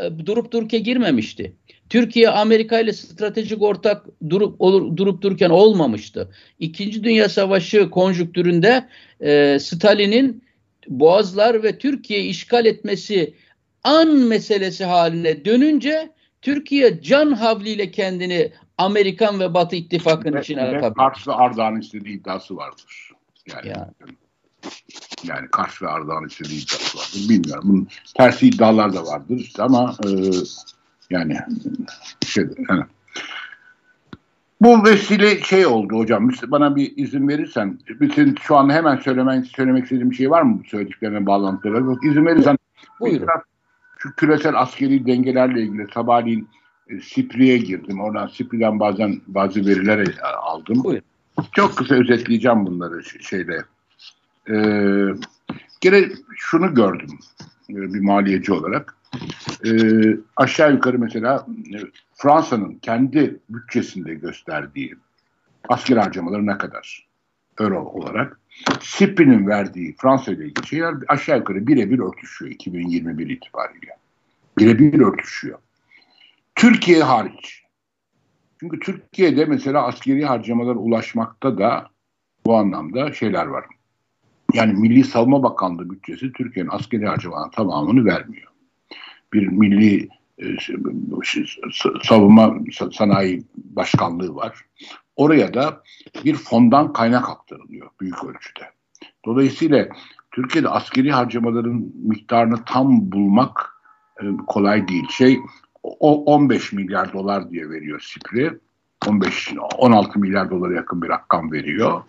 [0.00, 1.56] e, durup dururken girmemişti.
[1.88, 6.30] Türkiye Amerika ile stratejik ortak durup olur, durup dururken olmamıştı.
[6.58, 8.88] İkinci Dünya Savaşı konjüktüründe
[9.20, 10.44] e, Stalin'in
[10.88, 13.34] Boğazlar ve Türkiye işgal etmesi
[13.84, 20.94] an meselesi haline dönünce Türkiye can havliyle kendini Amerikan ve Batı ittifakının içine atabildi.
[20.94, 23.10] Karşı Ardahan istediği iddiası vardır.
[23.54, 24.16] Yani, yani.
[25.24, 27.28] Yani karşı Ardahan istediği iddiası vardır.
[27.28, 27.64] Bilmiyorum.
[27.68, 30.08] Bunun tersi iddialar da vardır işte ama e,
[31.10, 31.38] yani
[32.26, 32.82] şey yani.
[34.60, 36.30] Bu vesile şey oldu hocam.
[36.46, 40.60] Bana bir izin verirsen, bütün şu an hemen söylemek söylemek istediğim bir şey var mı
[40.60, 41.98] bu söylediklerine bağlantılı?
[42.02, 42.58] İzin verirsen
[43.00, 43.28] Buyurun.
[43.98, 46.48] Şu küresel askeri dengelerle ilgili sabahleyin
[46.88, 48.00] e, Sipri'ye girdim.
[48.00, 50.84] Oradan Sipri'den bazen bazı veriler e, aldım.
[50.84, 51.04] Buyurun.
[51.52, 53.64] Çok kısa özetleyeceğim bunları şeyde.
[54.50, 55.08] Ee,
[55.80, 57.18] gene şunu gördüm
[57.70, 58.96] e, bir maliyeci olarak.
[59.66, 61.78] Ee, aşağı yukarı mesela e,
[62.14, 64.94] Fransa'nın kendi bütçesinde gösterdiği
[65.68, 67.08] asker harcamaları ne kadar
[67.60, 68.40] euro olarak
[68.80, 73.96] SIPRI'nin verdiği Fransa ile ilgili şeyler aşağı yukarı birebir örtüşüyor 2021 itibariyle.
[74.58, 75.58] Birebir örtüşüyor.
[76.54, 77.62] Türkiye hariç.
[78.60, 81.90] Çünkü Türkiye'de mesela askeri harcamalar ulaşmakta da
[82.46, 83.64] bu anlamda şeyler var.
[84.54, 88.48] Yani Milli Savunma Bakanlığı bütçesi Türkiye'nin askeri harcamalarının tamamını vermiyor.
[89.32, 90.44] Bir milli e,
[92.02, 92.58] savunma
[92.92, 94.64] sanayi başkanlığı var.
[95.16, 95.82] Oraya da
[96.24, 98.70] bir fondan kaynak aktarılıyor büyük ölçüde.
[99.24, 99.88] Dolayısıyla
[100.30, 103.82] Türkiye'de askeri harcamaların miktarını tam bulmak
[104.22, 105.08] e, kolay değil.
[105.10, 105.38] Şey
[105.82, 108.58] o 15 milyar dolar diye veriyor SİPR'i.
[109.08, 112.02] 15 16 milyar dolara yakın bir rakam veriyor.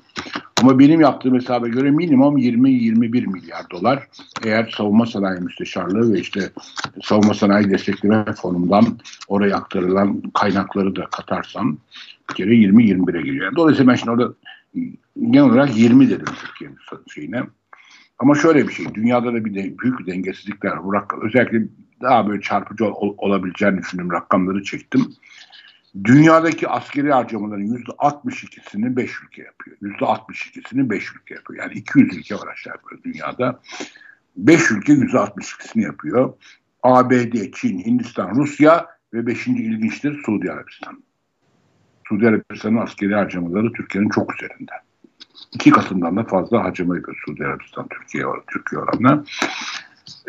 [0.63, 4.07] Ama benim yaptığım hesaba göre minimum 20-21 milyar dolar
[4.45, 6.49] eğer savunma sanayi müsteşarlığı ve işte
[7.03, 8.85] savunma sanayi destekleme fonundan
[9.27, 11.77] oraya aktarılan kaynakları da katarsam
[12.29, 13.55] bir kere 20-21'e geliyor.
[13.55, 14.33] Dolayısıyla ben şimdi orada
[15.29, 16.77] genel olarak 20 dedim Türkiye'nin
[17.13, 17.43] şeyine.
[18.19, 21.03] Ama şöyle bir şey, dünyada da bir de, büyük bir dengesizlikler var.
[21.21, 21.63] Özellikle
[22.01, 25.13] daha böyle çarpıcı ol, olabileceğini düşündüğüm rakamları çektim.
[26.03, 29.77] Dünyadaki askeri harcamaların yüzde 62'sini 5 ülke yapıyor.
[29.81, 31.63] Yüzde 62'sini 5 ülke yapıyor.
[31.63, 33.59] Yani 200 ülke var aşağı yukarı dünyada.
[34.35, 36.33] 5 ülke yüzde 62'sini yapıyor.
[36.83, 39.47] ABD, Çin, Hindistan, Rusya ve 5.
[39.47, 41.03] ilginçtir Suudi Arabistan.
[42.07, 44.71] Suudi Arabistan'ın askeri harcamaları Türkiye'nin çok üzerinde.
[45.53, 49.23] İki katından da fazla harcama yapıyor Suudi Arabistan Türkiye, Türkiye oranla.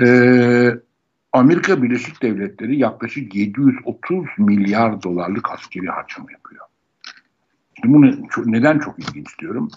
[0.00, 0.74] Ee,
[1.35, 6.66] Amerika Birleşik Devletleri yaklaşık 730 milyar dolarlık askeri harcama yapıyor.
[7.75, 9.70] Şimdi bunu neden çok ilginç diyorum?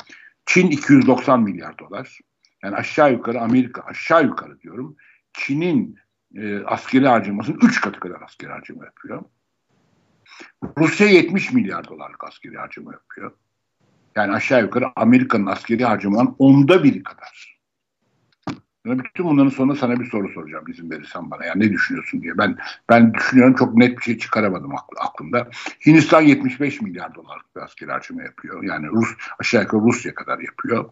[0.46, 2.20] Çin 290 milyar dolar.
[2.64, 4.96] Yani aşağı yukarı Amerika aşağı yukarı diyorum.
[5.34, 5.98] Çin'in
[6.36, 9.24] e, askeri harcamasının 3 katı kadar askeri harcama yapıyor.
[10.78, 13.32] Rusya 70 milyar dolarlık askeri harcama yapıyor.
[14.16, 17.57] Yani aşağı yukarı Amerika'nın askeri harcamanın onda biri kadar.
[18.88, 21.46] Yani bütün bunların sonunda sana bir soru soracağım izin verirsen bana.
[21.46, 22.38] Yani ne düşünüyorsun diye.
[22.38, 22.58] Ben
[22.90, 25.50] ben düşünüyorum çok net bir şey çıkaramadım aklımda.
[25.86, 28.64] Hindistan 75 milyar dolarlık bir asker harcama yapıyor.
[28.64, 30.90] Yani Rus aşağı yukarı Rusya kadar yapıyor.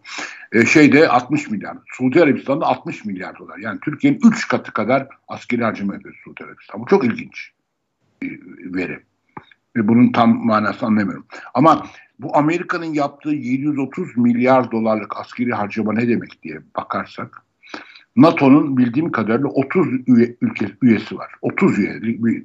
[0.52, 1.76] E, şeyde 60 milyar.
[1.86, 3.58] Suudi Arabistan'da 60 milyar dolar.
[3.58, 6.80] Yani Türkiye'nin 3 katı kadar askeri harcama yapıyor Suudi Arabistan.
[6.80, 7.50] Bu çok ilginç
[8.22, 8.40] bir
[8.74, 9.00] veri.
[9.76, 11.26] Ve bunun tam manasını anlamıyorum.
[11.54, 11.86] Ama
[12.18, 17.45] bu Amerika'nın yaptığı 730 milyar dolarlık askeri harcama ne demek diye bakarsak
[18.16, 21.32] NATO'nun bildiğim kadarıyla 30 üye, ülke üyesi var.
[21.42, 22.44] 30 üyelik bir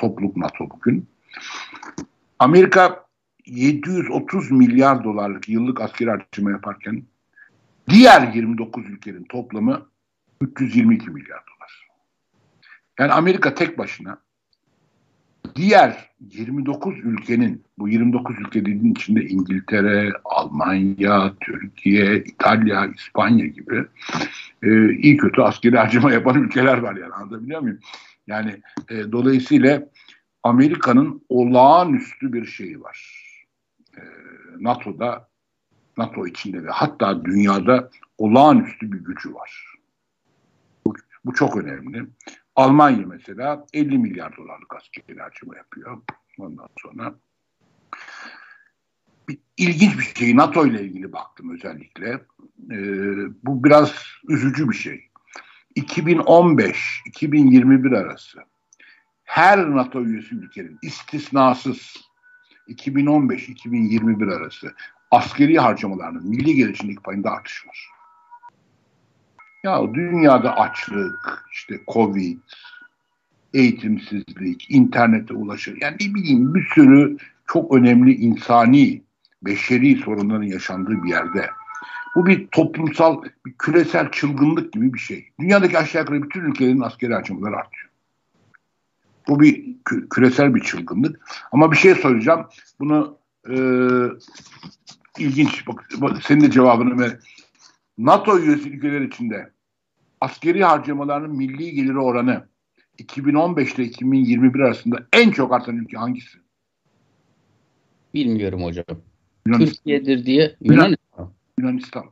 [0.00, 1.08] topluluk NATO bugün.
[2.38, 3.04] Amerika
[3.46, 7.02] 730 milyar dolarlık yıllık askeri harcama yaparken
[7.88, 9.86] diğer 29 ülkenin toplamı
[10.40, 11.88] 322 milyar dolar.
[12.98, 14.18] Yani Amerika tek başına
[15.56, 23.84] diğer 29 ülkenin bu 29 ülke dediğin içinde İngiltere, Almanya, Türkiye, İtalya, İspanya gibi
[24.62, 27.78] e, iyi kötü askeri harcama yapan ülkeler var yani anlatabiliyor muyum?
[28.26, 29.88] Yani e, dolayısıyla
[30.42, 33.24] Amerika'nın olağanüstü bir şeyi var.
[33.96, 34.00] E,
[34.60, 35.28] NATO'da
[35.96, 39.64] NATO içinde ve hatta dünyada olağanüstü bir gücü var.
[40.86, 42.06] Bu, bu çok önemli.
[42.56, 46.02] Almanya mesela 50 milyar dolarlık askeri harcama yapıyor.
[46.38, 47.14] Ondan sonra
[49.28, 50.36] Bir, ilginç bir şey.
[50.36, 52.10] NATO ile ilgili baktım özellikle.
[52.70, 53.94] Ee, bu biraz
[54.28, 55.08] üzücü bir şey.
[55.76, 58.44] 2015-2021 arası
[59.24, 61.96] her NATO üyesi ülkenin istisnasız
[62.68, 64.74] 2015-2021 arası
[65.10, 67.93] askeri harcamalarının milli gelişimdeki payında artış var.
[69.64, 72.38] Ya dünyada açlık, işte Covid,
[73.54, 75.78] eğitimsizlik, internete ulaşır.
[75.80, 79.02] Yani ne bileyim bir sürü çok önemli insani,
[79.42, 81.50] beşeri sorunların yaşandığı bir yerde.
[82.14, 85.28] Bu bir toplumsal, bir küresel çılgınlık gibi bir şey.
[85.40, 87.90] Dünyadaki aşağı yukarı bütün ülkelerin askeri harcamaları artıyor.
[89.28, 91.20] Bu bir kü- küresel bir çılgınlık.
[91.52, 92.46] Ama bir şey soracağım.
[92.80, 93.16] Bunu
[93.50, 93.56] e,
[95.18, 95.66] ilginç.
[95.66, 97.18] Bak, bak, senin de cevabını ver.
[97.98, 99.53] NATO üyesi ülkeler içinde
[100.24, 102.46] askeri harcamalarının milli geliri oranı
[102.98, 106.38] 2015 ile 2021 arasında en çok artan ülke hangisi?
[108.14, 108.84] Bilmiyorum hocam.
[109.46, 109.74] Yunanistan.
[109.74, 111.32] Türkiye'dir diye Yunanistan.
[111.58, 112.04] Yunanistan.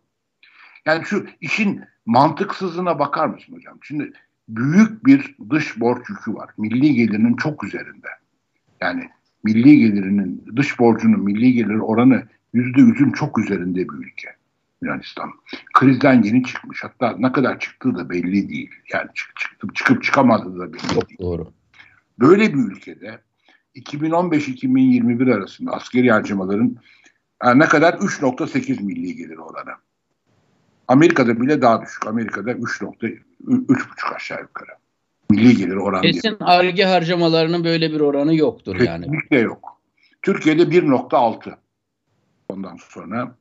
[0.86, 3.78] Yani şu işin mantıksızlığına bakar mısın hocam?
[3.82, 4.12] Şimdi
[4.48, 6.50] büyük bir dış borç yükü var.
[6.58, 8.08] Milli gelirinin çok üzerinde.
[8.80, 9.10] Yani
[9.44, 12.22] milli gelirinin, dış borcunun milli gelir oranı
[12.52, 14.28] yüzde yüzün çok üzerinde bir ülke.
[14.82, 15.30] Yunanistan.
[15.74, 16.84] Krizden yeni çıkmış.
[16.84, 18.70] Hatta ne kadar çıktığı da belli değil.
[18.92, 21.18] Yani çık, çıkıp, çıkıp çıkamadığı da belli Çok değil.
[21.20, 21.52] doğru.
[22.18, 23.20] Böyle bir ülkede
[23.76, 26.76] 2015-2021 arasında askeri harcamaların
[27.44, 29.74] yani ne kadar 3.8 milli gelir oranı.
[30.88, 32.06] Amerika'da bile daha düşük.
[32.06, 34.70] Amerika'da 3.3,5 aşağı yukarı.
[35.30, 36.02] Milli gelir oranı.
[36.02, 39.04] Kesin arge harcamalarının böyle bir oranı yoktur yani.
[39.04, 39.80] Kesinlikle yok.
[40.22, 41.54] Türkiye'de 1.6.
[42.48, 43.34] Ondan sonra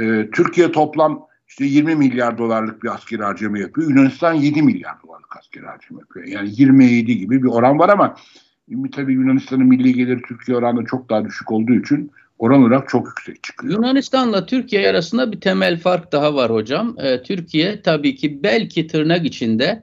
[0.00, 3.90] e, Türkiye toplam işte 20 milyar dolarlık bir askeri harcama yapıyor.
[3.90, 6.26] Yunanistan 7 milyar dolarlık askeri harcama yapıyor.
[6.26, 8.16] Yani 27 gibi bir oran var ama
[8.92, 13.42] tabii Yunanistan'ın milli geliri Türkiye oranında çok daha düşük olduğu için oran olarak çok yüksek
[13.42, 13.72] çıkıyor.
[13.74, 16.96] Yunanistan'la Türkiye arasında bir temel fark daha var hocam.
[16.98, 19.82] Ee, Türkiye tabii ki belki tırnak içinde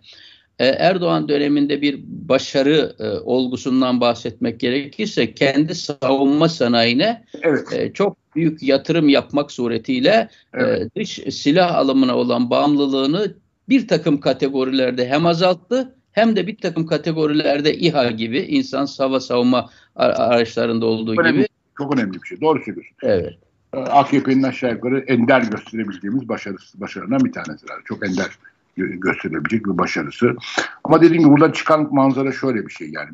[0.64, 7.74] e, Erdoğan döneminde bir başarı e, olgusundan bahsetmek gerekirse kendi savunma sanayine Evet.
[7.74, 10.82] e, çok büyük yatırım yapmak suretiyle Evet.
[10.82, 13.34] e, dış silah alımına olan bağımlılığını
[13.70, 19.70] bir takım kategorilerde hem azalttı hem de bir takım kategorilerde İHA gibi insan hava savunma
[19.96, 21.38] araçlarında olduğu Önemli.
[21.38, 21.48] gibi
[21.78, 22.42] Çok önemli bir şey.
[22.42, 22.96] Doğru söylüyorsun.
[23.04, 23.34] evet.
[23.74, 27.66] Ee, AKP'nin aşağı yukarı ender gösterebildiğimiz başarısı, başarılarından bir tanesi.
[27.86, 28.28] Çok ender
[28.76, 30.36] gösterilebilecek bir başarısı.
[30.84, 33.10] Ama dediğim gibi buradan çıkan manzara şöyle bir şey yani.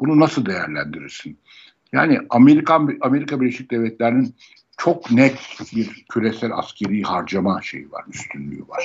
[0.00, 1.38] Bunu nasıl değerlendirirsin?
[1.92, 4.34] Yani Amerikan Amerika Birleşik Devletleri'nin
[4.78, 5.38] çok net
[5.76, 8.84] bir küresel askeri harcama şeyi var, üstünlüğü var.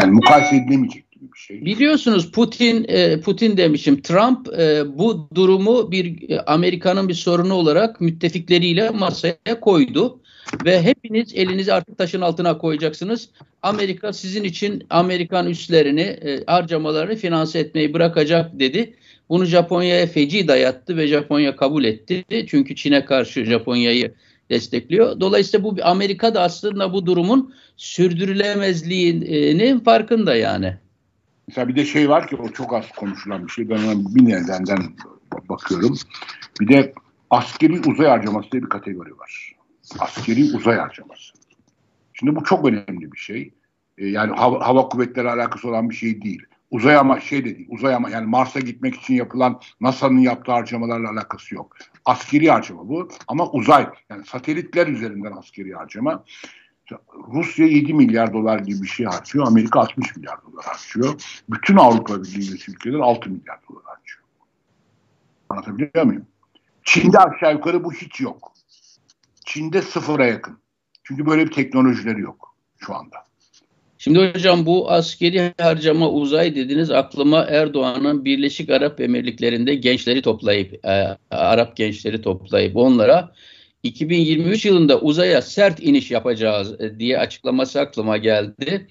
[0.00, 1.64] Yani mukayese edilemeyecek gibi bir şey.
[1.64, 8.00] Biliyorsunuz Putin e, Putin demişim Trump e, bu durumu bir e, Amerika'nın bir sorunu olarak
[8.00, 10.20] müttefikleriyle masaya koydu
[10.64, 13.28] ve hepiniz elinizi artık taşın altına koyacaksınız.
[13.62, 18.94] Amerika sizin için Amerikan üslerini e, harcamalarını finanse etmeyi bırakacak dedi.
[19.28, 22.24] Bunu Japonya'ya feci dayattı ve Japonya kabul etti.
[22.48, 24.14] Çünkü Çin'e karşı Japonya'yı
[24.50, 25.20] destekliyor.
[25.20, 30.76] Dolayısıyla bu Amerika da aslında bu durumun sürdürülemezliğinin farkında yani.
[31.48, 33.68] Mesela bir de şey var ki o çok az konuşulan bir şey.
[33.68, 34.78] Ben ona bir nedenden
[35.48, 35.94] bakıyorum.
[36.60, 36.92] Bir de
[37.30, 39.53] askeri uzay harcaması diye bir kategori var.
[39.98, 41.32] Askeri uzay harcaması.
[42.12, 43.54] Şimdi bu çok önemli bir şey.
[43.98, 46.42] Ee, yani hava, hava kuvvetleri alakası olan bir şey değil.
[46.70, 47.68] Uzay ama şey de değil.
[47.70, 51.76] Uzay ama yani Mars'a gitmek için yapılan NASA'nın yaptığı harcamalarla alakası yok.
[52.04, 56.24] Askeri harcama bu ama uzay yani satelitler üzerinden askeri harcama.
[57.32, 59.46] Rusya 7 milyar dolar gibi bir şey harcıyor.
[59.46, 61.40] Amerika 60 milyar dolar harcıyor.
[61.48, 64.22] Bütün Avrupa Birliği ülkeler 6 milyar dolar harcıyor.
[65.48, 66.26] Anlatabiliyor muyum?
[66.84, 68.53] Çin'de aşağı yukarı bu hiç yok.
[69.44, 70.58] Çin'de sıfıra yakın.
[71.04, 73.16] Çünkü böyle bir teknolojileri yok şu anda.
[73.98, 81.16] Şimdi hocam bu askeri harcama uzay dediniz aklıma Erdoğan'ın Birleşik Arap Emirlikleri'nde gençleri toplayıp e,
[81.30, 83.32] Arap gençleri toplayıp onlara
[83.82, 88.86] 2023 yılında uzaya sert iniş yapacağız e, diye açıklaması aklıma geldi.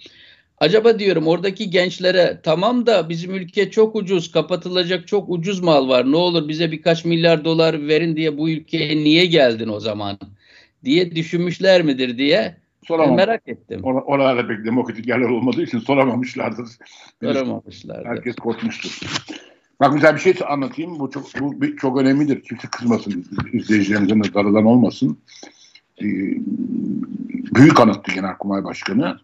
[0.57, 6.11] Acaba diyorum oradaki gençlere tamam da bizim ülke çok ucuz kapatılacak çok ucuz mal var
[6.11, 10.19] ne olur bize birkaç milyar dolar verin diye bu ülkeye niye geldin o zaman
[10.85, 13.15] diye düşünmüşler midir diye Soramam.
[13.15, 13.79] merak ettim.
[13.79, 16.67] Or- oralarda pek demokratik yerler olmadığı için soramamışlardır.
[17.23, 18.07] Soramamışlardı.
[18.07, 19.01] Herkes korkmuştur.
[19.79, 20.99] Bak güzel bir şey anlatayım.
[20.99, 22.41] Bu çok bu bir- çok önemlidir.
[22.41, 23.25] Kimse kızmasın.
[23.53, 25.17] izleyicilerimizin de darılan olmasın.
[26.01, 26.05] Ee,
[27.55, 29.17] büyük anıttı Genelkurmay Başkanı.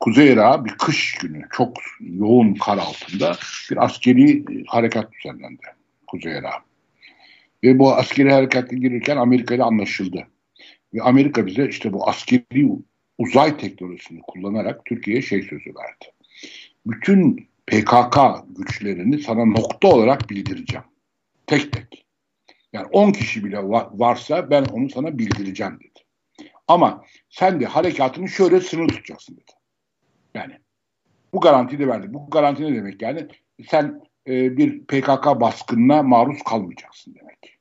[0.00, 3.36] Kuzey Irak'a bir kış günü çok yoğun kar altında
[3.70, 5.62] bir askeri e, harekat düzenlendi
[6.06, 6.62] Kuzey Irak'a.
[7.64, 10.26] Ve bu askeri harekete girirken Amerika ile anlaşıldı.
[10.94, 12.70] Ve Amerika bize işte bu askeri
[13.18, 16.12] uzay teknolojisini kullanarak Türkiye'ye şey sözü verdi.
[16.86, 20.84] Bütün PKK güçlerini sana nokta olarak bildireceğim.
[21.46, 22.06] Tek tek.
[22.72, 23.58] Yani 10 kişi bile
[23.92, 26.04] varsa ben onu sana bildireceğim dedi.
[26.68, 29.52] Ama sen de harekatını şöyle sınır tutacaksın dedi.
[30.34, 30.58] Yani
[31.34, 32.14] bu garantiyi de verdi.
[32.14, 33.28] Bu garanti ne demek yani?
[33.68, 37.58] Sen e, bir PKK baskınına maruz kalmayacaksın demek.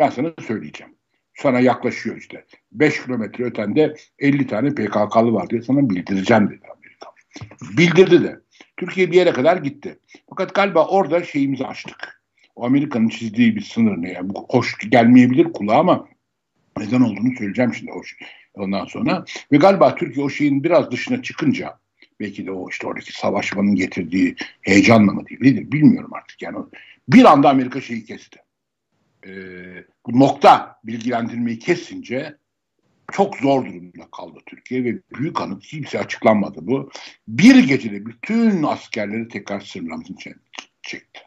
[0.00, 0.93] Ben sana söyleyeceğim.
[1.34, 2.44] Sana yaklaşıyor işte.
[2.72, 7.08] 5 kilometre ötende 50 tane PKK'lı var diye sana bildireceğim dedi Amerika.
[7.78, 8.40] Bildirdi de.
[8.76, 9.98] Türkiye bir yere kadar gitti.
[10.28, 12.22] Fakat galiba orada şeyimizi açtık.
[12.56, 14.12] O Amerika'nın çizdiği bir sınır ne?
[14.12, 16.08] Yani hoş gelmeyebilir kulağa ama
[16.78, 18.16] neden olduğunu söyleyeceğim şimdi hoş.
[18.54, 21.78] Ondan sonra ve galiba Türkiye o şeyin biraz dışına çıkınca
[22.20, 26.58] belki de o işte oradaki savaşmanın getirdiği heyecanla mı değil nedir bilmiyorum artık yani
[27.08, 28.43] bir anda Amerika şeyi kesti.
[29.26, 32.36] Ee, bu nokta bilgilendirmeyi kesince
[33.12, 36.90] çok zor durumda kaldı Türkiye ve büyük anıt kimse açıklanmadı bu.
[37.28, 40.34] Bir gecede bütün askerleri tekrar içine
[40.82, 41.20] çekti.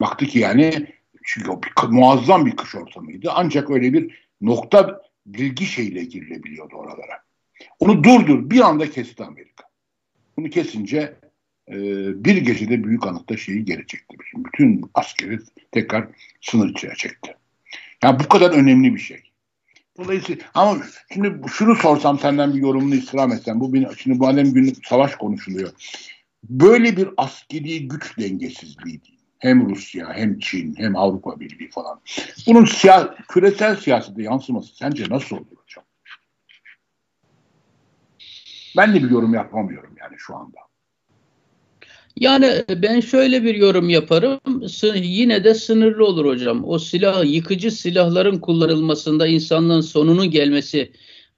[0.00, 0.86] Baktı ki yani
[1.22, 3.30] çünkü bir, muazzam bir kış ortamıydı.
[3.34, 7.22] Ancak öyle bir nokta bilgi şeyle girilebiliyordu oralara.
[7.78, 9.64] Onu durdur bir anda kesti Amerika.
[10.36, 11.16] Bunu kesince
[11.70, 11.76] e,
[12.24, 14.16] bir gecede büyük anıtta şeyi geri çekti.
[14.36, 15.38] Bütün askeri
[15.72, 16.08] tekrar
[16.40, 17.36] sınır içine çekti.
[18.02, 19.22] Yani bu kadar önemli bir şey.
[19.98, 23.60] Dolayısıyla ama şimdi şunu sorsam senden bir yorumunu istirham etsem.
[23.60, 25.72] Bu şimdi bu alem günü savaş konuşuluyor.
[26.44, 29.00] Böyle bir askeri güç dengesizliği.
[29.38, 32.00] Hem Rusya hem Çin hem Avrupa Birliği falan.
[32.46, 35.84] Bunun siya küresel siyasete yansıması sence nasıl olur hocam?
[38.76, 40.69] Ben de bir yorum yapamıyorum yani şu anda.
[42.16, 44.40] Yani e, ben şöyle bir yorum yaparım.
[44.94, 46.64] Yine de sınırlı olur hocam.
[46.64, 50.92] O silah, yıkıcı silahların kullanılmasında insanlığın sonunun gelmesi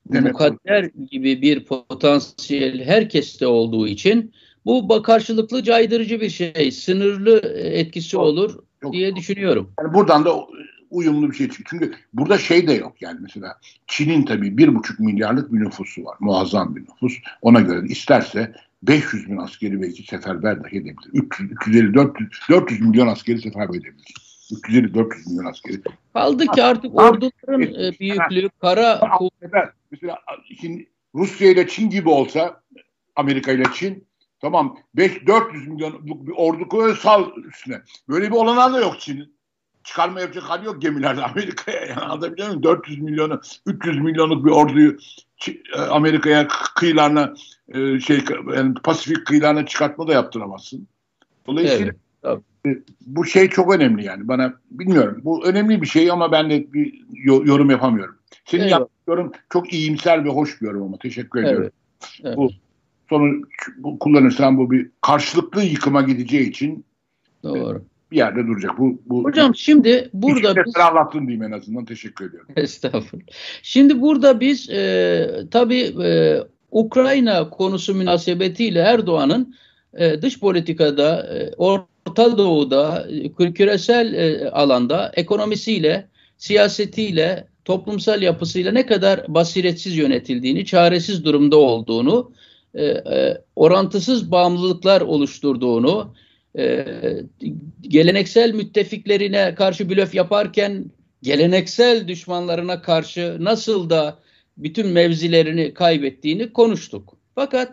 [0.07, 4.33] Demek mukadder gibi bir potansiyel herkeste olduğu için
[4.67, 6.71] bu karşılıklı caydırıcı bir şey.
[6.71, 9.73] Sınırlı e, etkisi olur yok, diye düşünüyorum.
[9.81, 10.47] Yani buradan da
[10.91, 11.67] uyumlu bir şey çıkıyor.
[11.71, 16.17] Çünkü burada şey de yok yani mesela Çin'in tabii bir buçuk milyarlık bir nüfusu var.
[16.21, 17.19] Muazzam bir nüfus.
[17.43, 21.11] Ona göre isterse 500 bin askeri belki seferber dahi edebilir.
[21.13, 24.15] 300, 350, 400, 400 milyon askeri seferber edebilir.
[24.51, 25.81] 350-400 milyon askeri.
[26.13, 29.19] Kaldı ki artık orduların e, büyüklüğü, kara
[29.91, 30.19] Mesela
[30.61, 32.63] şimdi Rusya ile Çin gibi olsa
[33.17, 34.07] Amerika ile Çin
[34.41, 37.83] tamam 5 400 milyonluk bir ordu koyuyor sal üstüne.
[38.09, 39.37] Böyle bir olanağı da yok Çin'in
[39.85, 41.81] çıkarma yapacak hali yok gemilerde Amerika'ya.
[41.81, 42.63] Yani anlatabiliyor muyum?
[42.63, 44.97] 400 milyonu, 300 milyonluk bir orduyu
[45.91, 47.35] Amerika'ya kıyılarına
[47.69, 48.21] e, şey
[48.57, 50.89] yani Pasifik kıyılarına çıkartma da yaptıramazsın.
[51.47, 51.93] Dolayısıyla
[52.25, 52.71] evet, e,
[53.07, 55.21] bu şey çok önemli yani bana bilmiyorum.
[55.25, 58.17] Bu önemli bir şey ama ben de bir yorum yapamıyorum.
[58.45, 58.73] Senin evet.
[58.73, 61.49] yaptığın çok iyimser ve hoş bir yorum ama teşekkür evet.
[61.49, 61.73] ediyorum.
[62.25, 62.37] Evet.
[62.37, 62.51] Bu
[63.09, 63.43] sonu
[63.77, 66.85] bu, kullanırsan bu bir karşılıklı yıkıma gideceği için
[67.45, 68.79] Doğru bir yerde duracak.
[68.79, 70.77] Bu, bu Hocam şimdi burada biz...
[70.77, 71.85] anlattın diyeyim en azından.
[71.85, 72.49] Teşekkür ediyorum.
[72.57, 73.27] Estağfurullah.
[73.63, 76.39] Şimdi burada biz e, tabii e,
[76.71, 79.55] Ukrayna konusu münasebetiyle Erdoğan'ın
[79.95, 83.07] e, dış politikada, e, Orta Doğu'da,
[83.39, 92.33] e, küresel e, alanda ekonomisiyle, siyasetiyle, toplumsal yapısıyla ne kadar basiretsiz yönetildiğini, çaresiz durumda olduğunu,
[92.75, 96.15] e, e, orantısız bağımlılıklar oluşturduğunu,
[96.59, 96.87] e,
[97.81, 100.85] geleneksel müttefiklerine karşı blöf yaparken
[101.23, 104.19] geleneksel düşmanlarına karşı nasıl da
[104.57, 107.17] bütün mevzilerini kaybettiğini konuştuk.
[107.35, 107.73] Fakat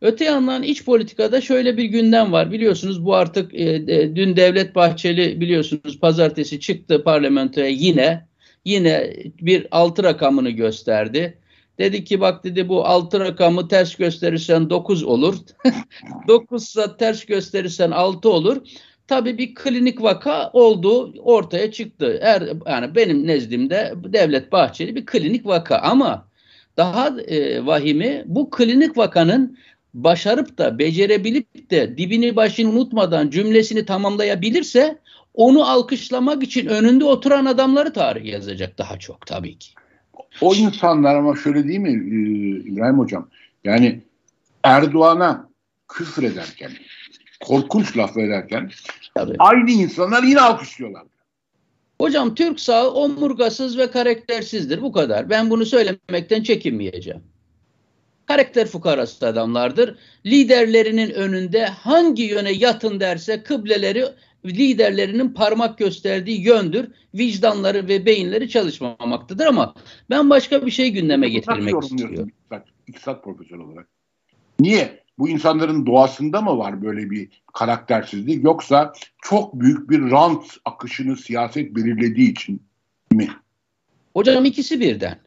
[0.00, 2.52] öte yandan iç politikada şöyle bir gündem var.
[2.52, 8.26] Biliyorsunuz bu artık e, e, dün Devlet Bahçeli biliyorsunuz pazartesi çıktı parlamentoya yine
[8.64, 11.38] yine bir altı rakamını gösterdi.
[11.78, 15.36] Dedi ki bak dedi bu altı rakamı ters gösterirsen 9 olur.
[16.28, 18.56] 9 ise ters gösterirsen 6 olur.
[19.08, 22.18] Tabii bir klinik vaka olduğu ortaya çıktı.
[22.22, 26.28] Er, yani benim nezdimde Devlet Bahçeli bir klinik vaka ama
[26.76, 29.58] daha e, vahimi bu klinik vakanın
[29.94, 34.98] başarıp da becerebilip de dibini başını unutmadan cümlesini tamamlayabilirse
[35.34, 39.70] onu alkışlamak için önünde oturan adamları tarih yazacak daha çok tabii ki.
[40.40, 43.28] O insanlar ama şöyle değil mi e, İbrahim Hocam?
[43.64, 44.00] Yani
[44.62, 45.48] Erdoğan'a
[45.88, 46.70] küfür ederken,
[47.40, 48.70] korkunç laf ederken
[49.14, 49.34] Tabii.
[49.38, 51.02] aynı insanlar yine alkışlıyorlar.
[52.00, 54.82] Hocam Türk sağ omurgasız ve karaktersizdir.
[54.82, 55.30] Bu kadar.
[55.30, 57.22] Ben bunu söylemekten çekinmeyeceğim.
[58.26, 59.98] Karakter fukarası adamlardır.
[60.26, 64.04] Liderlerinin önünde hangi yöne yatın derse kıbleleri
[64.54, 66.88] liderlerinin parmak gösterdiği yöndür.
[67.14, 69.74] Vicdanları ve beyinleri çalışmamaktadır ama
[70.10, 72.30] ben başka bir şey gündeme getirmek istiyorum.
[72.86, 73.88] İktisat profesörü olarak.
[74.60, 75.06] Niye?
[75.18, 78.92] Bu insanların doğasında mı var böyle bir karaktersizlik yoksa
[79.22, 82.62] çok büyük bir rant akışını siyaset belirlediği için
[83.12, 83.28] mi?
[84.14, 85.18] Hocam ikisi birden.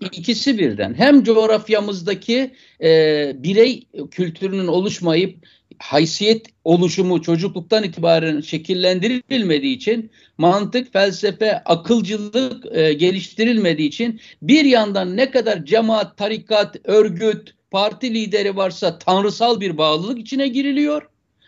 [0.00, 0.94] İkisi birden.
[0.94, 5.46] Hem coğrafyamızdaki e, birey kültürünün oluşmayıp
[5.80, 15.30] haysiyet oluşumu çocukluktan itibaren şekillendirilmediği için mantık, felsefe, akılcılık e, geliştirilmediği için bir yandan ne
[15.30, 21.02] kadar cemaat, tarikat, örgüt, parti lideri varsa tanrısal bir bağlılık içine giriliyor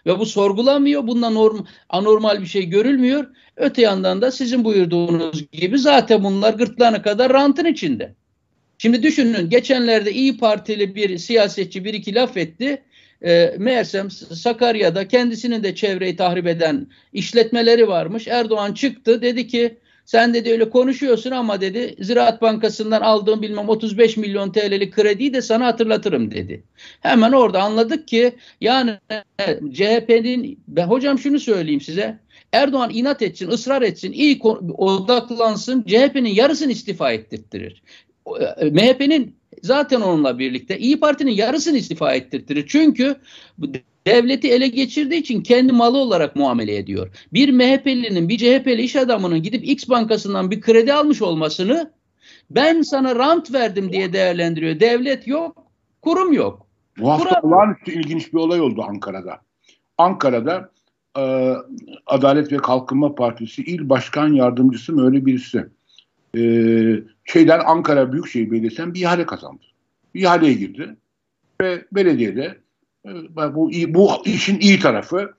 [0.07, 1.07] ve bu sorgulanmıyor.
[1.07, 3.27] Bundan norm, anormal bir şey görülmüyor.
[3.57, 8.15] Öte yandan da sizin buyurduğunuz gibi zaten bunlar gırtlağına kadar rantın içinde.
[8.79, 12.83] Şimdi düşünün geçenlerde İyi Partili bir siyasetçi bir iki laf etti.
[13.25, 18.29] E, meğersem Sakarya'da kendisinin de çevreyi tahrip eden işletmeleri varmış.
[18.29, 24.17] Erdoğan çıktı dedi ki sen dedi öyle konuşuyorsun ama dedi Ziraat Bankası'ndan aldığım bilmem 35
[24.17, 26.65] milyon TL'lik krediyi de sana hatırlatırım dedi.
[27.01, 28.91] Hemen orada anladık ki yani
[29.73, 32.19] CHP'nin ben hocam şunu söyleyeyim size.
[32.53, 34.41] Erdoğan inat etsin, ısrar etsin, iyi
[34.77, 37.83] odaklansın, CHP'nin yarısını istifa ettirttirir.
[38.61, 42.67] E, MHP'nin zaten onunla birlikte İyi Parti'nin yarısını istifa ettirtirir.
[42.69, 43.17] Çünkü
[44.07, 47.09] devleti ele geçirdiği için kendi malı olarak muamele ediyor.
[47.33, 51.93] Bir MHP'linin, bir CHP'li iş adamının gidip X bankasından bir kredi almış olmasını
[52.51, 54.81] ben sana rant verdim diye değerlendiriyor.
[54.81, 55.67] Devlet yok,
[56.03, 56.67] kurum yok.
[56.99, 57.53] Bu hafta kurum...
[57.53, 59.41] olağanüstü ilginç bir olay oldu Ankara'da.
[59.99, 60.71] Ankara'da
[61.19, 61.55] e,
[62.07, 65.67] Adalet ve Kalkınma Partisi il başkan yardımcısı mı öyle birisi
[66.37, 66.43] e,
[67.25, 69.63] şeyden Ankara Büyükşehir Belediyesi'nden bir ihale kazandı.
[70.15, 70.97] Bir ihaleye girdi
[71.61, 72.59] ve belediyede
[73.07, 75.35] e, bu, bu işin iyi tarafı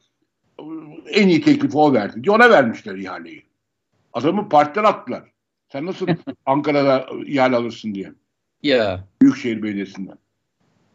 [1.10, 3.44] en iyi teklifi o verdi diye ona vermişler ihaleyi.
[4.14, 5.24] Adamı partiden attılar.
[5.72, 6.08] Sen nasıl
[6.46, 8.12] Ankara'da ihale alırsın diye.
[8.64, 9.08] Ya.
[9.22, 10.18] Büyükşehir Belediyesi'nden.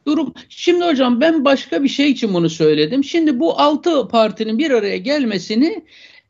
[0.07, 0.35] Durum.
[0.49, 3.05] Şimdi hocam ben başka bir şey için bunu söyledim.
[3.05, 5.85] Şimdi bu altı partinin bir araya gelmesini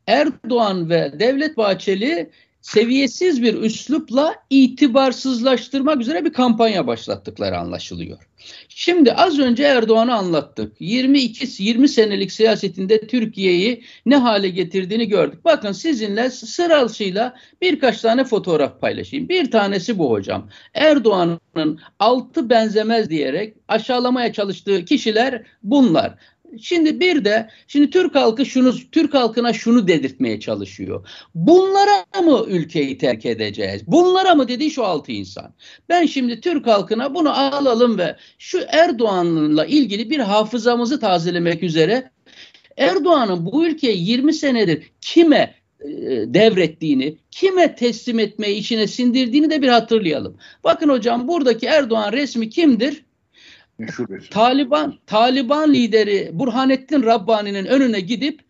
[0.07, 2.29] Erdoğan ve Devlet Bahçeli
[2.61, 8.29] seviyesiz bir üslupla itibarsızlaştırmak üzere bir kampanya başlattıkları anlaşılıyor.
[8.69, 10.75] Şimdi az önce Erdoğan'ı anlattık.
[10.79, 15.45] 22 20 senelik siyasetinde Türkiye'yi ne hale getirdiğini gördük.
[15.45, 19.29] Bakın sizinle sırasıyla birkaç tane fotoğraf paylaşayım.
[19.29, 20.49] Bir tanesi bu hocam.
[20.73, 26.15] Erdoğan'ın altı benzemez diyerek aşağılamaya çalıştığı kişiler bunlar.
[26.61, 31.07] Şimdi bir de şimdi Türk halkı şunu Türk halkına şunu dedirtmeye çalışıyor.
[31.35, 33.81] Bunlara mı ülkeyi terk edeceğiz?
[33.87, 35.53] Bunlara mı dedi şu altı insan.
[35.89, 42.11] Ben şimdi Türk halkına bunu alalım ve şu Erdoğan'la ilgili bir hafızamızı tazelemek üzere
[42.77, 45.89] Erdoğan'ın bu ülkeye 20 senedir kime e,
[46.33, 50.37] devrettiğini, kime teslim etmeyi içine sindirdiğini de bir hatırlayalım.
[50.63, 53.03] Bakın hocam buradaki Erdoğan resmi kimdir?
[54.31, 58.41] Taliban Taliban lideri Burhanettin Rabbani'nin önüne gidip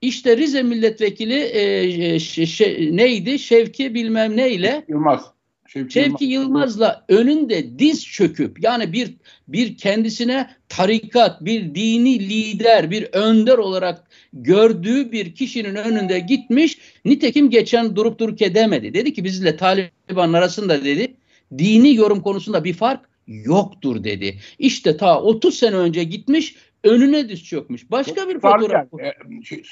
[0.00, 3.38] işte Rize milletvekili e, şey, neydi?
[3.38, 5.36] Şevki bilmem neyle Yılmaz.
[5.66, 9.14] Şevki, Şevki Yılmaz'la önünde diz çöküp yani bir
[9.48, 16.78] bir kendisine tarikat, bir dini lider, bir önder olarak gördüğü bir kişinin önünde gitmiş.
[17.04, 18.94] Nitekim geçen durup dururken demedi.
[18.94, 21.14] Dedi ki bizle Taliban arasında dedi
[21.58, 24.38] dini yorum konusunda bir fark yoktur dedi.
[24.58, 26.54] İşte ta 30 sene önce gitmiş
[26.84, 27.90] önüne diz çökmüş.
[27.90, 28.86] Başka Çok bir fotoğraf.
[28.98, 29.62] Yani, e,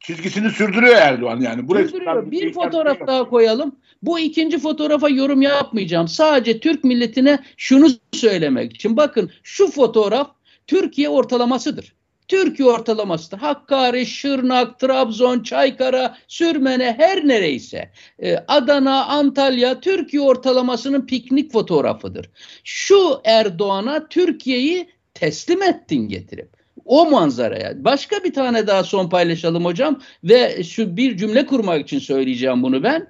[0.00, 1.68] çizgisini sürdürüyor Erdoğan yani.
[1.68, 2.30] Buraya sürdürüyor.
[2.30, 3.76] Bir, bir fotoğraf şey daha koyalım.
[4.02, 6.08] Bu ikinci fotoğrafa yorum yapmayacağım.
[6.08, 8.96] Sadece Türk milletine şunu söylemek için.
[8.96, 10.30] Bakın şu fotoğraf
[10.66, 11.94] Türkiye ortalamasıdır.
[12.32, 13.38] Türkiye ortalamasıdır.
[13.38, 22.30] Hakkari, Şırnak, Trabzon, Çaykara, Sürmene her nereyse e, Adana, Antalya Türkiye ortalamasının piknik fotoğrafıdır.
[22.64, 26.48] Şu Erdoğan'a Türkiye'yi teslim ettin getirip
[26.84, 27.84] o manzaraya.
[27.84, 32.82] Başka bir tane daha son paylaşalım hocam ve şu bir cümle kurmak için söyleyeceğim bunu
[32.82, 33.06] ben.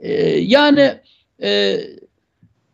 [0.00, 0.94] Ee, yani
[1.42, 1.80] e,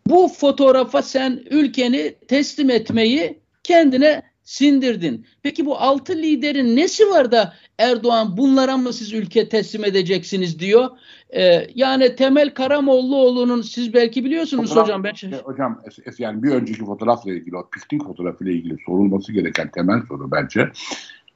[0.07, 5.27] bu fotoğrafa sen ülkeni teslim etmeyi kendine sindirdin.
[5.43, 10.91] Peki bu altı liderin nesi var da Erdoğan bunlara mı siz ülke teslim edeceksiniz diyor.
[11.37, 15.05] Ee, yani Temel Karamollaoğlu'nun siz belki biliyorsunuz Fotoğraf, hocam.
[15.05, 15.33] Ben...
[15.33, 15.83] E, hocam
[16.19, 20.71] yani bir önceki fotoğrafla ilgili o piknik fotoğrafıyla ilgili sorulması gereken temel soru bence.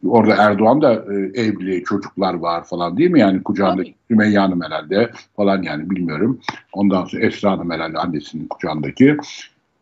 [0.06, 3.20] Orada Erdoğan da e, evli, çocuklar var falan değil mi?
[3.20, 6.40] Yani kucağında Sümeyye Hanım herhalde falan yani bilmiyorum.
[6.72, 9.16] Ondan sonra Esra Hanım herhalde annesinin kucağındaki.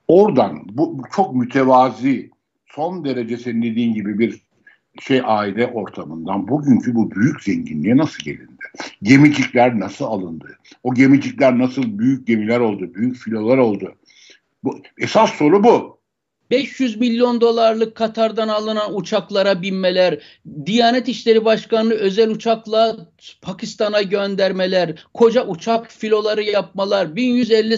[0.09, 2.31] Oradan bu çok mütevazi
[2.69, 4.41] son derece senin dediğin gibi bir
[5.01, 8.63] şey aile ortamından bugünkü bu büyük zenginliğe nasıl gelindi?
[9.03, 10.59] Gemicikler nasıl alındı?
[10.83, 13.95] O gemicikler nasıl büyük gemiler oldu, büyük filolar oldu?
[14.65, 15.98] Bu, esas soru bu.
[16.51, 20.19] 500 milyon dolarlık Katar'dan alınan uçaklara binmeler,
[20.67, 22.97] Diyanet İşleri Başkanı özel uçakla
[23.43, 27.77] Pakistan'a göndermeler, koca uçak filoları yapmalar, 1150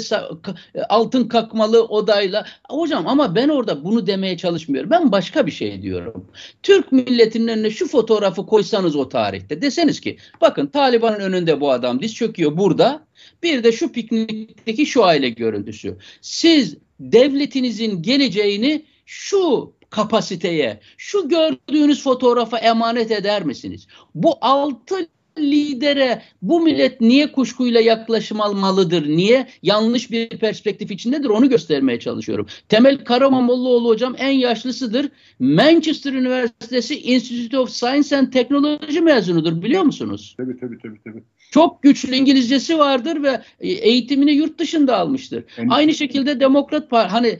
[0.89, 2.47] altın kakmalı odayla.
[2.71, 4.91] Hocam ama ben orada bunu demeye çalışmıyorum.
[4.91, 6.27] Ben başka bir şey diyorum.
[6.62, 12.03] Türk milletinin önüne şu fotoğrafı koysanız o tarihte deseniz ki bakın Taliban'ın önünde bu adam
[12.03, 13.07] diz çöküyor burada.
[13.43, 15.97] Bir de şu piknikteki şu aile görüntüsü.
[16.21, 23.86] Siz devletinizin geleceğini şu kapasiteye, şu gördüğünüz fotoğrafa emanet eder misiniz?
[24.14, 29.09] Bu altı lidere bu millet niye kuşkuyla yaklaşmalıdır?
[29.09, 31.28] Niye yanlış bir perspektif içindedir?
[31.28, 32.46] Onu göstermeye çalışıyorum.
[32.68, 35.09] Temel Karamanlıoğlu hocam en yaşlısıdır.
[35.38, 40.34] Manchester Üniversitesi Institute of Science and Technology mezunudur biliyor musunuz?
[40.36, 41.01] Tabii tabii tabii.
[41.05, 41.22] tabii.
[41.51, 45.44] Çok güçlü İngilizcesi vardır ve eğitimini yurt dışında almıştır.
[45.59, 47.38] En Aynı şekilde Demokrat Parti hani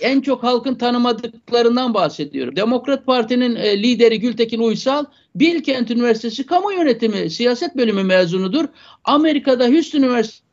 [0.00, 2.56] en çok halkın tanımadıklarından bahsediyorum.
[2.56, 8.64] Demokrat Parti'nin e, lideri Gültekin Uysal Bilkent Üniversitesi Kamu Yönetimi Siyaset Bölümü mezunudur.
[9.04, 10.02] Amerika'da Houston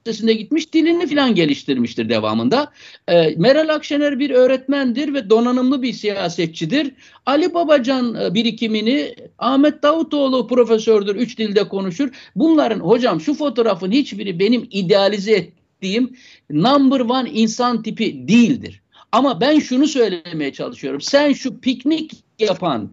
[0.06, 2.72] Üniversitesi'nde gitmiş dilini falan geliştirmiştir devamında.
[3.08, 6.92] E, Meral Akşener bir öğretmendir ve donanımlı bir siyasetçidir.
[7.26, 11.16] Ali Babacan e, birikimini Ahmet Davutoğlu profesördür.
[11.16, 12.10] Üç dilde konuşur.
[12.36, 16.16] Bunların hocam şu fotoğrafın hiçbiri benim idealize ettiğim
[16.50, 18.82] number one insan tipi değildir.
[19.12, 21.02] Ama ben şunu söylemeye çalışıyorum.
[21.02, 22.92] Sen şu piknik yapan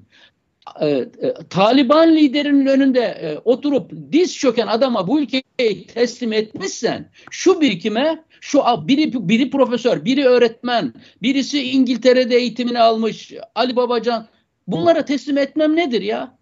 [0.81, 1.09] e, e,
[1.51, 8.63] Taliban liderinin önünde e, oturup diz çöken adama bu ülkeyi teslim etmişsen şu birikime şu
[8.89, 14.27] biri biri profesör, biri öğretmen, birisi İngiltere'de eğitimini almış Ali Babacan
[14.67, 16.39] bunlara teslim etmem nedir ya?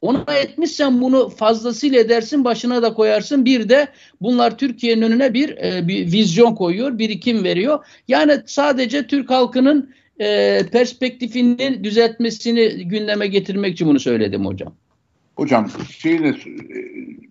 [0.00, 3.44] Ona etmişsen bunu fazlasıyla edersin, başına da koyarsın.
[3.44, 3.88] Bir de
[4.20, 7.84] bunlar Türkiye'nin önüne bir, e, bir vizyon koyuyor, birikim veriyor.
[8.08, 14.74] Yani sadece Türk halkının e, perspektifini düzeltmesini gündeme getirmek için bunu söyledim hocam.
[15.36, 16.34] Hocam şeyle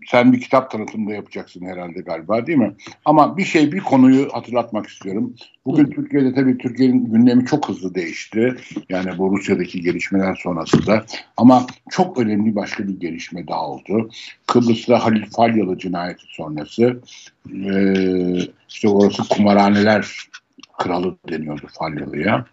[0.08, 2.74] sen bir kitap tanıtımında yapacaksın herhalde galiba değil mi?
[3.06, 5.34] Ama bir şey bir konuyu hatırlatmak istiyorum.
[5.66, 5.90] Bugün Hı.
[5.90, 8.56] Türkiye'de tabii Türkiye'nin gündemi çok hızlı değişti.
[8.90, 11.06] Yani bu Rusya'daki gelişmeler sonrasında.
[11.38, 14.10] Ama çok önemli başka bir gelişme daha oldu.
[14.48, 17.00] Kıbrıs'ta Halil Falyalı cinayeti sonrası
[17.54, 17.94] e,
[18.70, 20.28] işte orası kumarhaneler
[20.78, 22.45] kralı deniyordu Falyalı'ya.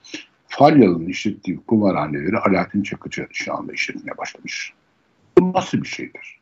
[0.48, 4.72] Falyalı'nın işlettiği kumarhaneleri Alaaddin Çakıcı şu anda işletmeye başlamış.
[5.38, 6.38] Bu nasıl bir şeydir?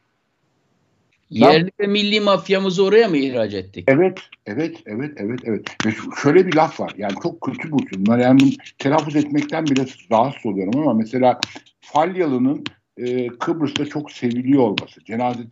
[1.30, 3.84] Yerli ve milli mafyamızı oraya mı ihraç ettik?
[3.88, 5.86] Evet, evet, evet, evet, evet.
[5.86, 5.90] Ve
[6.22, 6.92] şöyle bir laf var.
[6.96, 8.18] Yani çok kötü bu bunlar.
[8.18, 11.40] Yani telaffuz etmekten bile rahatsız oluyorum ama mesela
[11.80, 12.64] Falyalı'nın
[12.96, 15.42] e, Kıbrıs'ta çok seviliyor olması, cenaze,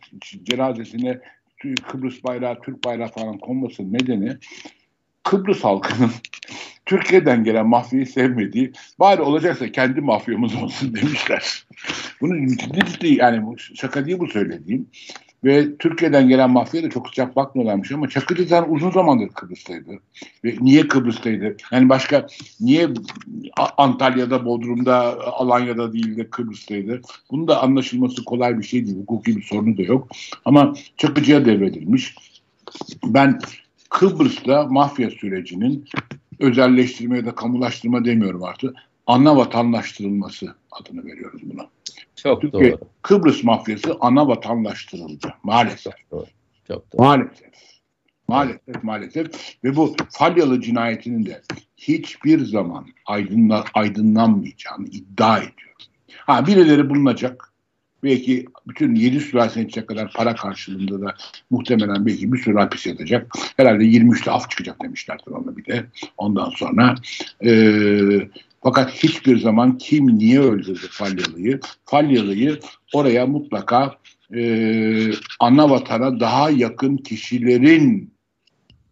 [0.43, 1.19] cenazesine
[1.91, 4.37] Kıbrıs bayrağı, Türk bayrağı falan konması nedeni
[5.23, 6.11] Kıbrıs halkının
[6.85, 11.65] Türkiye'den gelen mafyayı sevmediği, bari olacaksa kendi mafyamız olsun demişler.
[12.21, 14.87] Bunu ciddi ciddi yani bu şaka değil bu söylediğim.
[15.43, 19.91] Ve Türkiye'den gelen mafya da çok sıcak bakmıyorlarmış ama Çakıcı uzun zamandır Kıbrıs'taydı.
[20.45, 21.57] Ve niye Kıbrıs'taydı?
[21.71, 22.27] Yani başka
[22.59, 22.89] niye
[23.77, 27.01] Antalya'da, Bodrum'da, Alanya'da değil de Kıbrıs'taydı?
[27.31, 28.97] Bunun da anlaşılması kolay bir şey değil.
[28.97, 30.07] Hukuki bir sorunu da yok.
[30.45, 32.15] Ama Çakıcı'ya devredilmiş.
[33.03, 33.39] Ben
[33.91, 35.89] Kıbrıs'ta mafya sürecinin
[36.39, 38.75] özelleştirme ya da kamulaştırma demiyorum artık.
[39.07, 41.67] Ana vatanlaştırılması adını veriyoruz buna.
[42.15, 42.79] Çok Türkiye, doğru.
[43.01, 45.93] Kıbrıs mafyası ana vatanlaştırıldı maalesef.
[45.97, 46.25] Çok doğru.
[46.67, 47.01] Çok doğru.
[47.01, 47.51] Maalesef.
[48.27, 49.27] Maalesef maalesef
[49.63, 51.41] ve bu Falyalı cinayetinin de
[51.77, 55.75] hiçbir zaman aydınla, aydınlanmayacağını iddia ediyor.
[56.17, 57.50] Ha birileri bulunacak.
[58.03, 61.15] Belki bütün yedi sülalesine yetecek kadar para karşılığında da
[61.49, 63.31] muhtemelen belki bir sürü hapis yatacak.
[63.57, 65.85] Herhalde 23'te af çıkacak demişlerdir ona bir de.
[66.17, 66.95] Ondan sonra
[67.45, 67.51] e,
[68.63, 71.59] fakat hiçbir zaman kim niye öldürdü Falyalı'yı?
[71.85, 72.59] Falyalı'yı
[72.93, 73.95] oraya mutlaka
[74.35, 78.13] e, ana vatana daha yakın kişilerin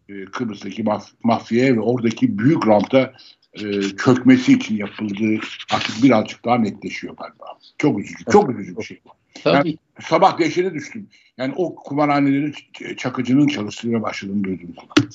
[0.10, 3.14] e, Kıbrıs'taki maf mafyaya ve oradaki büyük ranta
[3.54, 5.40] e, çökmesi için yapıldığı
[5.74, 7.46] artık birazcık daha netleşiyor galiba.
[7.78, 9.10] Çok üzücü, çok üzücü bir şey bu.
[9.50, 11.08] Yani sabah dehşete düştüm.
[11.38, 12.54] Yani o kumarhaneleri
[12.98, 14.74] Çakıcı'nın çalıştığına başladığını duydum.
[14.76, 15.10] Falan.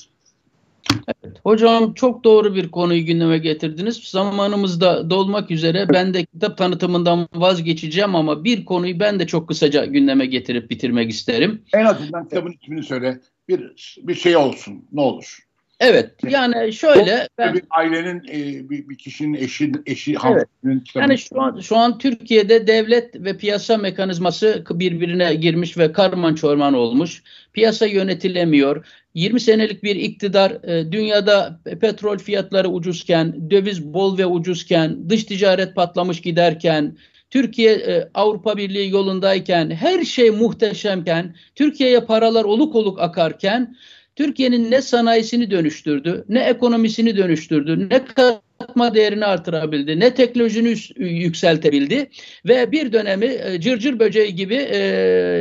[1.07, 3.95] Evet, hocam çok doğru bir konuyu gündeme getirdiniz.
[4.03, 9.85] Zamanımızda dolmak üzere ben de kitap tanıtımından vazgeçeceğim ama bir konuyu ben de çok kısaca
[9.85, 11.61] gündeme getirip bitirmek isterim.
[11.73, 13.19] En azından kitabın ismini söyle.
[13.47, 15.39] Bir, bir şey olsun ne olur.
[15.79, 20.47] Evet yani şöyle ben, bir ailenin e, bir, bir kişinin eşi eşi evet.
[20.95, 26.73] yani şu an şu an Türkiye'de devlet ve piyasa mekanizması birbirine girmiş ve karman çorman
[26.73, 27.23] olmuş.
[27.53, 28.85] Piyasa yönetilemiyor.
[29.13, 35.75] 20 senelik bir iktidar e, dünyada petrol fiyatları ucuzken, döviz bol ve ucuzken, dış ticaret
[35.75, 36.97] patlamış giderken,
[37.29, 43.75] Türkiye e, Avrupa Birliği yolundayken, her şey muhteşemken, Türkiye'ye paralar oluk oluk akarken
[44.15, 52.09] Türkiye'nin ne sanayisini dönüştürdü, ne ekonomisini dönüştürdü, ne katma değerini artırabildi, ne teknolojini yükseltebildi
[52.45, 54.79] ve bir dönemi e, cırcır böceği gibi e,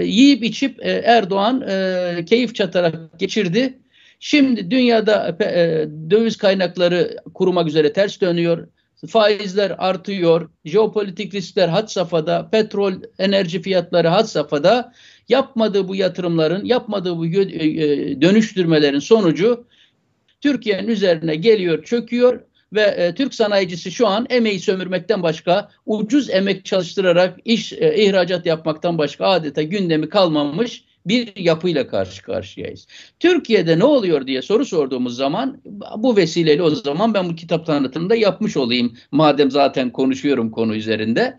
[0.05, 3.79] yiyip içip e, Erdoğan e, keyif çatarak geçirdi.
[4.21, 8.69] Şimdi dünyada e, döviz kaynakları kurumak üzere ters dönüyor.
[9.09, 14.93] Faizler artıyor, jeopolitik riskler had safhada, petrol, enerji fiyatları had safhada
[15.29, 19.65] yapmadığı bu yatırımların, yapmadığı bu e, e, dönüştürmelerin sonucu
[20.41, 22.41] Türkiye'nin üzerine geliyor, çöküyor
[22.73, 28.47] ve e, Türk sanayicisi şu an emeği sömürmekten başka, ucuz emek çalıştırarak iş e, ihracat
[28.47, 32.87] yapmaktan başka adeta gündemi kalmamış bir yapıyla karşı karşıyayız.
[33.21, 35.61] Türkiye'de ne oluyor diye soru sorduğumuz zaman
[35.97, 41.39] bu vesileyle o zaman ben bu kitap tanıtımında yapmış olayım madem zaten konuşuyorum konu üzerinde.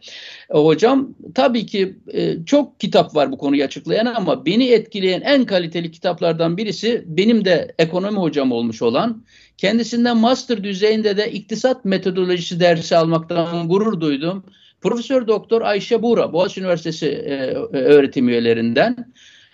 [0.49, 5.45] E, hocam tabii ki e, çok kitap var bu konuyu açıklayan ama beni etkileyen en
[5.45, 9.23] kaliteli kitaplardan birisi benim de ekonomi hocam olmuş olan
[9.57, 14.43] kendisinden master düzeyinde de iktisat metodolojisi dersi almaktan gurur duydum.
[14.81, 19.13] Profesör Doktor Ayşe Buğra, Boğaziçi Üniversitesi e, öğretim üyelerinden.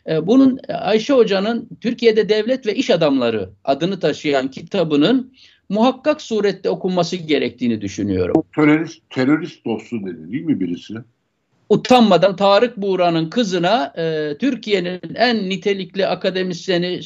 [0.10, 5.34] E, bunun e, Ayşe Hoca'nın Türkiye'de Devlet ve İş Adamları adını taşıyan kitabının
[5.70, 8.44] muhakkak surette okunması gerektiğini düşünüyorum.
[8.56, 10.94] Terörist, terörist dostu dedi değil mi birisi?
[11.70, 17.00] Utanmadan Tarık Buğra'nın kızına e, Türkiye'nin en nitelikli akademisyeni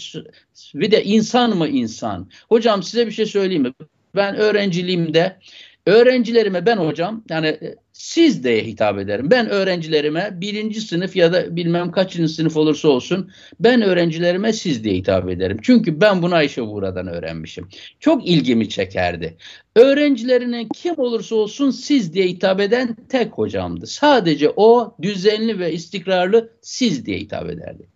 [0.75, 2.29] bir de insan mı insan?
[2.49, 3.73] Hocam size bir şey söyleyeyim mi?
[4.15, 5.37] Ben öğrenciliğimde
[5.85, 9.31] öğrencilerime ben hocam yani e, siz de hitap ederim.
[9.31, 14.95] Ben öğrencilerime birinci sınıf ya da bilmem kaçıncı sınıf olursa olsun ben öğrencilerime siz diye
[14.95, 15.57] hitap ederim.
[15.61, 17.69] Çünkü ben bunu Ayşe Buğra'dan öğrenmişim.
[17.99, 19.37] Çok ilgimi çekerdi.
[19.75, 23.87] Öğrencilerine kim olursa olsun siz diye hitap eden tek hocamdı.
[23.87, 27.87] Sadece o düzenli ve istikrarlı siz diye hitap ederdi.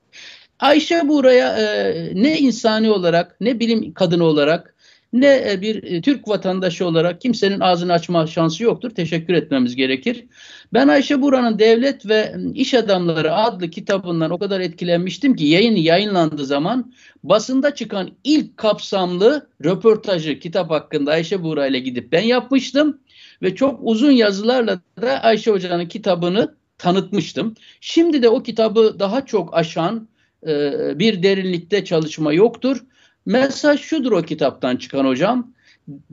[0.59, 4.75] Ayşe Buğra'ya e, ne insani olarak ne bilim kadını olarak
[5.13, 8.89] ne e, bir e, Türk vatandaşı olarak kimsenin ağzını açma şansı yoktur.
[8.89, 10.25] Teşekkür etmemiz gerekir.
[10.73, 16.45] Ben Ayşe Buran'ın Devlet ve İş Adamları adlı kitabından o kadar etkilenmiştim ki yayın yayınlandığı
[16.45, 16.93] zaman
[17.23, 22.99] basında çıkan ilk kapsamlı röportajı kitap hakkında Ayşe Buğra ile gidip ben yapmıştım
[23.41, 27.55] ve çok uzun yazılarla da Ayşe Hoca'nın kitabını tanıtmıştım.
[27.81, 30.07] Şimdi de o kitabı daha çok aşan
[30.47, 32.85] e, bir derinlikte çalışma yoktur.
[33.25, 35.53] Mesaj şudur o kitaptan çıkan hocam.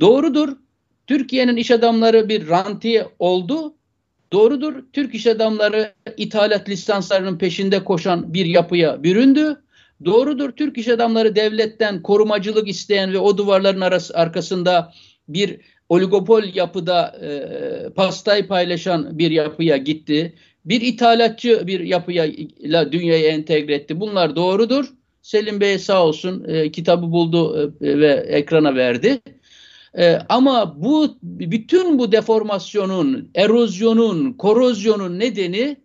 [0.00, 0.48] Doğrudur.
[1.06, 3.74] Türkiye'nin iş adamları bir rantiye oldu.
[4.32, 4.74] Doğrudur.
[4.92, 9.62] Türk iş adamları ithalat lisanslarının peşinde koşan bir yapıya büründü.
[10.04, 10.50] Doğrudur.
[10.50, 14.92] Türk iş adamları devletten korumacılık isteyen ve o duvarların arası, arkasında
[15.28, 20.34] bir oligopol yapıda e, pastayı paylaşan bir yapıya gitti.
[20.64, 22.26] Bir ithalatçı bir yapıya
[22.92, 24.00] dünyaya entegre etti.
[24.00, 24.95] Bunlar doğrudur.
[25.26, 29.20] Selim Bey sağ olsun e, kitabı buldu e, ve ekrana verdi.
[29.98, 35.76] E, ama bu bütün bu deformasyonun, erozyonun, korozyonun nedeni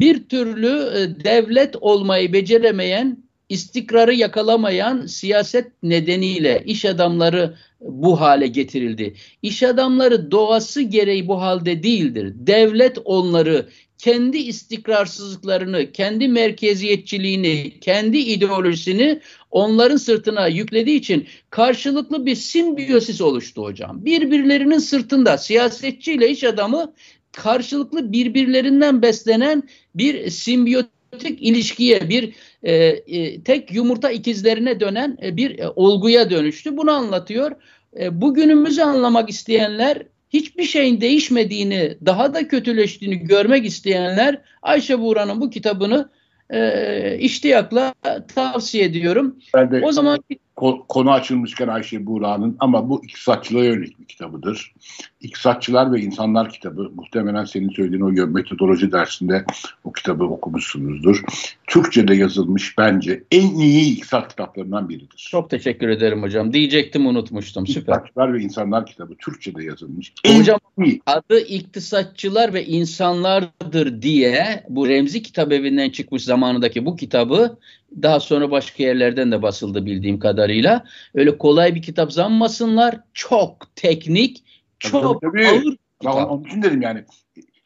[0.00, 3.18] bir türlü e, devlet olmayı beceremeyen,
[3.48, 9.14] istikrarı yakalamayan siyaset nedeniyle iş adamları bu hale getirildi.
[9.42, 12.32] İş adamları doğası gereği bu halde değildir.
[12.34, 13.68] Devlet onları
[14.02, 24.04] kendi istikrarsızlıklarını, kendi merkeziyetçiliğini, kendi ideolojisini onların sırtına yüklediği için karşılıklı bir simbiyosis oluştu hocam.
[24.04, 26.92] Birbirlerinin sırtında siyasetçi ile iş adamı
[27.32, 29.62] karşılıklı birbirlerinden beslenen
[29.94, 36.76] bir simbiyotik ilişkiye, bir e, e, tek yumurta ikizlerine dönen e, bir e, olguya dönüştü.
[36.76, 37.52] Bunu anlatıyor.
[38.00, 40.02] E, bugünümüzü anlamak isteyenler
[40.32, 46.10] hiçbir şeyin değişmediğini, daha da kötüleştiğini görmek isteyenler Ayşe Buğra'nın bu kitabını
[46.50, 47.94] e, iştiyakla
[48.34, 49.36] tavsiye ediyorum.
[49.54, 50.18] Ben de o zaman
[50.88, 54.74] konu açılmışken Ayşe Buğra'nın ama bu iktisatçılığa yönelik bir kitabıdır.
[55.22, 59.44] İktisatçılar ve İnsanlar kitabı muhtemelen senin söylediğin o metodoloji dersinde
[59.84, 61.22] o kitabı okumuşsunuzdur.
[61.66, 65.28] Türkçe'de yazılmış bence en iyi iktisat kitaplarından biridir.
[65.30, 66.52] Çok teşekkür ederim hocam.
[66.52, 67.66] Diyecektim unutmuştum.
[67.66, 67.80] Süper.
[67.80, 70.12] İktisatçılar ve İnsanlar kitabı Türkçe'de yazılmış.
[70.24, 71.00] En hocam iyi.
[71.06, 77.58] adı İktisatçılar ve İnsanlardır diye bu Remzi Kitap Evi'nden çıkmış zamanındaki bu kitabı
[78.02, 80.84] daha sonra başka yerlerden de basıldı bildiğim kadarıyla.
[81.14, 83.00] Öyle kolay bir kitap zanmasınlar.
[83.14, 84.42] Çok teknik,
[84.90, 85.48] çok tabii, tabii.
[85.48, 85.62] ağır
[86.00, 86.30] kitap.
[86.30, 87.04] Onun için dedim yani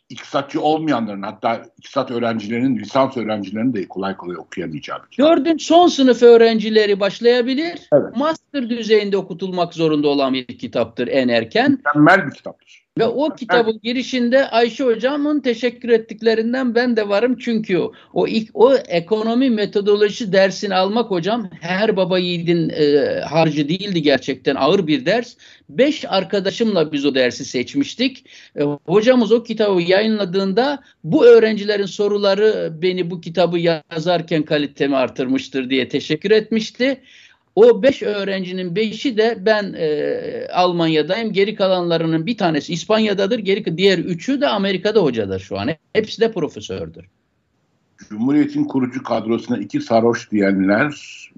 [0.08, 5.28] iktisatçı olmayanların hatta iktisat öğrencilerinin, lisans öğrencilerinin de kolay kolay okuyamayacağı bir kitap.
[5.28, 7.88] Gördün son sınıf öğrencileri başlayabilir.
[7.92, 8.16] Evet.
[8.16, 11.70] Master düzeyinde okutulmak zorunda olan bir kitaptır en erken.
[11.70, 12.85] Mükemmel bir kitaptır.
[12.98, 17.36] Ve o kitabın girişinde Ayşe hocamın teşekkür ettiklerinden ben de varım.
[17.38, 17.80] Çünkü
[18.12, 24.54] o ilk o ekonomi metodoloji dersini almak hocam her baba yiğidin e, harcı değildi gerçekten
[24.54, 25.36] ağır bir ders.
[25.68, 28.26] Beş arkadaşımla biz o dersi seçmiştik.
[28.58, 35.88] E, hocamız o kitabı yayınladığında bu öğrencilerin soruları beni bu kitabı yazarken kalitemi artırmıştır diye
[35.88, 37.00] teşekkür etmişti.
[37.56, 41.32] O beş öğrencinin beşi de ben e, Almanya'dayım.
[41.32, 43.38] Geri kalanlarının bir tanesi İspanya'dadır.
[43.38, 45.68] Geri diğer üçü de Amerika'da hocadır şu an.
[45.92, 47.04] Hepsi de profesördür.
[48.08, 50.94] Cumhuriyet'in kurucu kadrosuna iki sarhoş diyenler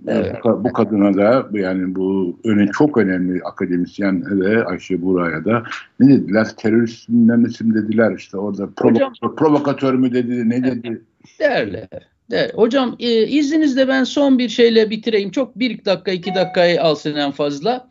[0.06, 0.36] evet.
[0.44, 5.62] bu, bu kadına da yani bu öne, çok önemli akademisyen de Ayşe Buraya da
[6.00, 6.46] ne dediler?
[6.56, 11.02] Teröristler misin dediler işte orada provokatör, provokatör mü dedi ne dedi?
[11.40, 11.88] Değerli.
[12.32, 15.30] Evet, hocam e, izninizle ben son bir şeyle bitireyim.
[15.30, 17.88] Çok bir dakika iki dakikayı alsın en fazla.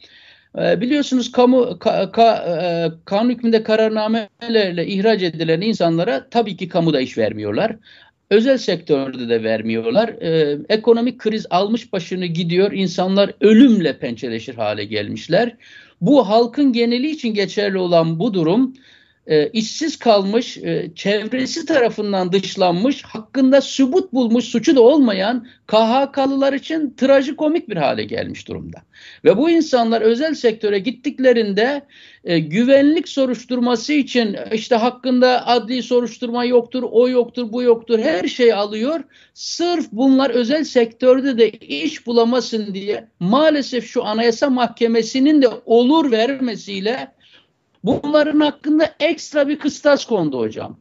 [0.58, 2.56] E, biliyorsunuz kamu ka, ka, e,
[3.06, 7.76] kanun hükmünde kararnamelerle ihraç edilen insanlara tabii ki kamuda iş vermiyorlar.
[8.30, 10.10] Özel sektörde de vermiyorlar.
[10.10, 12.72] E, ekonomik kriz almış başını gidiyor.
[12.72, 15.56] İnsanlar ölümle pençeleşir hale gelmişler.
[16.02, 18.74] Bu halkın geneli için geçerli olan bu durum
[19.28, 26.94] e, işsiz kalmış, e, çevresi tarafından dışlanmış, hakkında sübut bulmuş suçu da olmayan KHK'lılar için
[26.98, 28.78] trajikomik bir hale gelmiş durumda.
[29.26, 31.82] Ve bu insanlar özel sektöre gittiklerinde
[32.24, 38.54] e, güvenlik soruşturması için işte hakkında adli soruşturma yoktur, o yoktur, bu yoktur, her şey
[38.54, 39.04] alıyor.
[39.34, 47.17] Sırf bunlar özel sektörde de iş bulamasın diye maalesef şu Anayasa Mahkemesi'nin de olur vermesiyle
[47.88, 50.80] Bunların hakkında ekstra bir kıstas kondu hocam.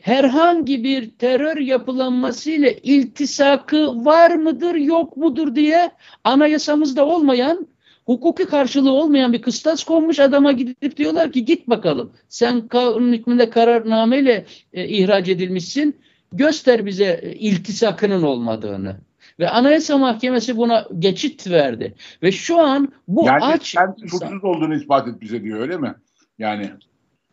[0.00, 5.90] Herhangi bir terör yapılanmasıyla iltisakı var mıdır yok mudur diye
[6.24, 7.68] anayasamızda olmayan
[8.06, 13.50] hukuki karşılığı olmayan bir kıstas konmuş adama gidip diyorlar ki git bakalım sen kanun hükmünde
[13.50, 15.96] kararnameyle e, ihraç edilmişsin
[16.32, 18.96] göster bize e, iltisakının olmadığını.
[19.38, 21.94] Ve Anayasa Mahkemesi buna geçit verdi.
[22.22, 23.66] Ve şu an bu yani aç...
[23.66, 25.94] sen suçsuz olduğunu ispat et bize diyor öyle mi?
[26.40, 26.70] Yani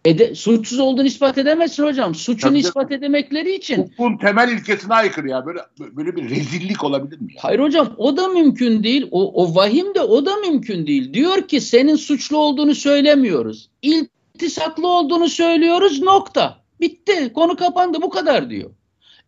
[0.05, 2.16] Ede, suçsuz olduğunu ispat edemezsin hocam.
[2.16, 3.78] Suçunu Tabii ispat edemekleri için.
[3.78, 5.45] Hukukun temel ilkesine aykırı ya.
[5.45, 7.34] Böyle böyle bir rezillik olabilir mi?
[7.34, 7.43] Ya?
[7.43, 9.08] Hayır hocam o da mümkün değil.
[9.12, 11.14] O, o vahim de o da mümkün değil.
[11.14, 13.70] Diyor ki senin suçlu olduğunu söylemiyoruz.
[13.82, 16.58] İltisaklı olduğunu söylüyoruz nokta.
[16.80, 17.34] Bitti.
[17.34, 18.70] Konu kapandı bu kadar diyor.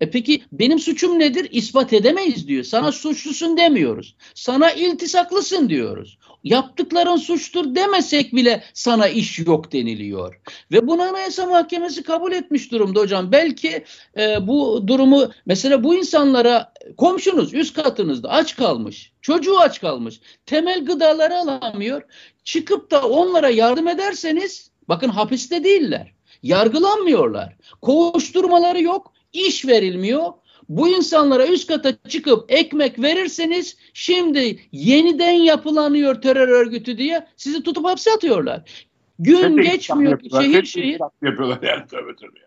[0.01, 1.47] E peki benim suçum nedir?
[1.51, 2.63] İspat edemeyiz diyor.
[2.63, 4.15] Sana suçlusun demiyoruz.
[4.35, 6.17] Sana iltisaklısın diyoruz.
[6.43, 10.39] Yaptıkların suçtur demesek bile sana iş yok deniliyor.
[10.71, 13.31] Ve bunu Anayasa Mahkemesi kabul etmiş durumda hocam.
[13.31, 13.83] Belki
[14.17, 19.11] e, bu durumu mesela bu insanlara komşunuz üst katınızda aç kalmış.
[19.21, 20.19] Çocuğu aç kalmış.
[20.45, 22.01] Temel gıdaları alamıyor.
[22.43, 26.11] Çıkıp da onlara yardım ederseniz bakın hapiste değiller.
[26.43, 27.55] Yargılanmıyorlar.
[27.81, 30.33] Kovuşturmaları yok iş verilmiyor.
[30.69, 37.85] Bu insanlara üst kata çıkıp ekmek verirseniz şimdi yeniden yapılanıyor terör örgütü diye sizi tutup
[37.85, 38.87] hapse atıyorlar.
[39.19, 41.01] Gün Hep geçmiyor ki şehir şehir.
[41.21, 42.39] Yapıyorlar yani tabii tabii.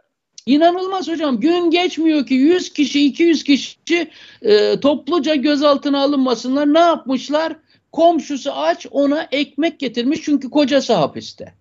[0.47, 1.41] İnanılmaz hocam.
[1.41, 4.11] Gün geçmiyor ki 100 kişi 200 kişi
[4.43, 6.75] e, topluca gözaltına alınmasınlar.
[6.75, 7.57] Ne yapmışlar?
[7.93, 11.55] Komşusu aç ona ekmek getirmiş çünkü kocası hapiste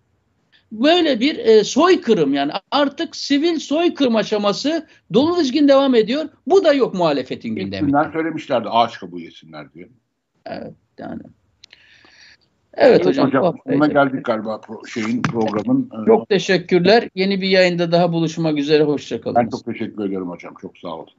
[0.72, 6.30] böyle bir e, soykırım yani artık sivil soykırım aşaması dolu dizgin devam ediyor.
[6.48, 7.88] Bu da yok muhalefetin gündeminde.
[7.88, 9.90] Bunlar söylemişlerdi ağaç kabuğu yesinler diye.
[10.46, 11.22] Evet yani.
[12.74, 13.28] Evet, evet hocam.
[13.28, 15.90] hocam Buna geldik galiba pro, şeyin programın.
[16.04, 17.10] E, çok teşekkürler.
[17.16, 18.84] Yeni bir yayında daha buluşmak üzere.
[18.84, 19.36] Hoşçakalın.
[19.36, 20.54] Ben çok teşekkür ederim hocam.
[20.62, 21.10] Çok sağ olun.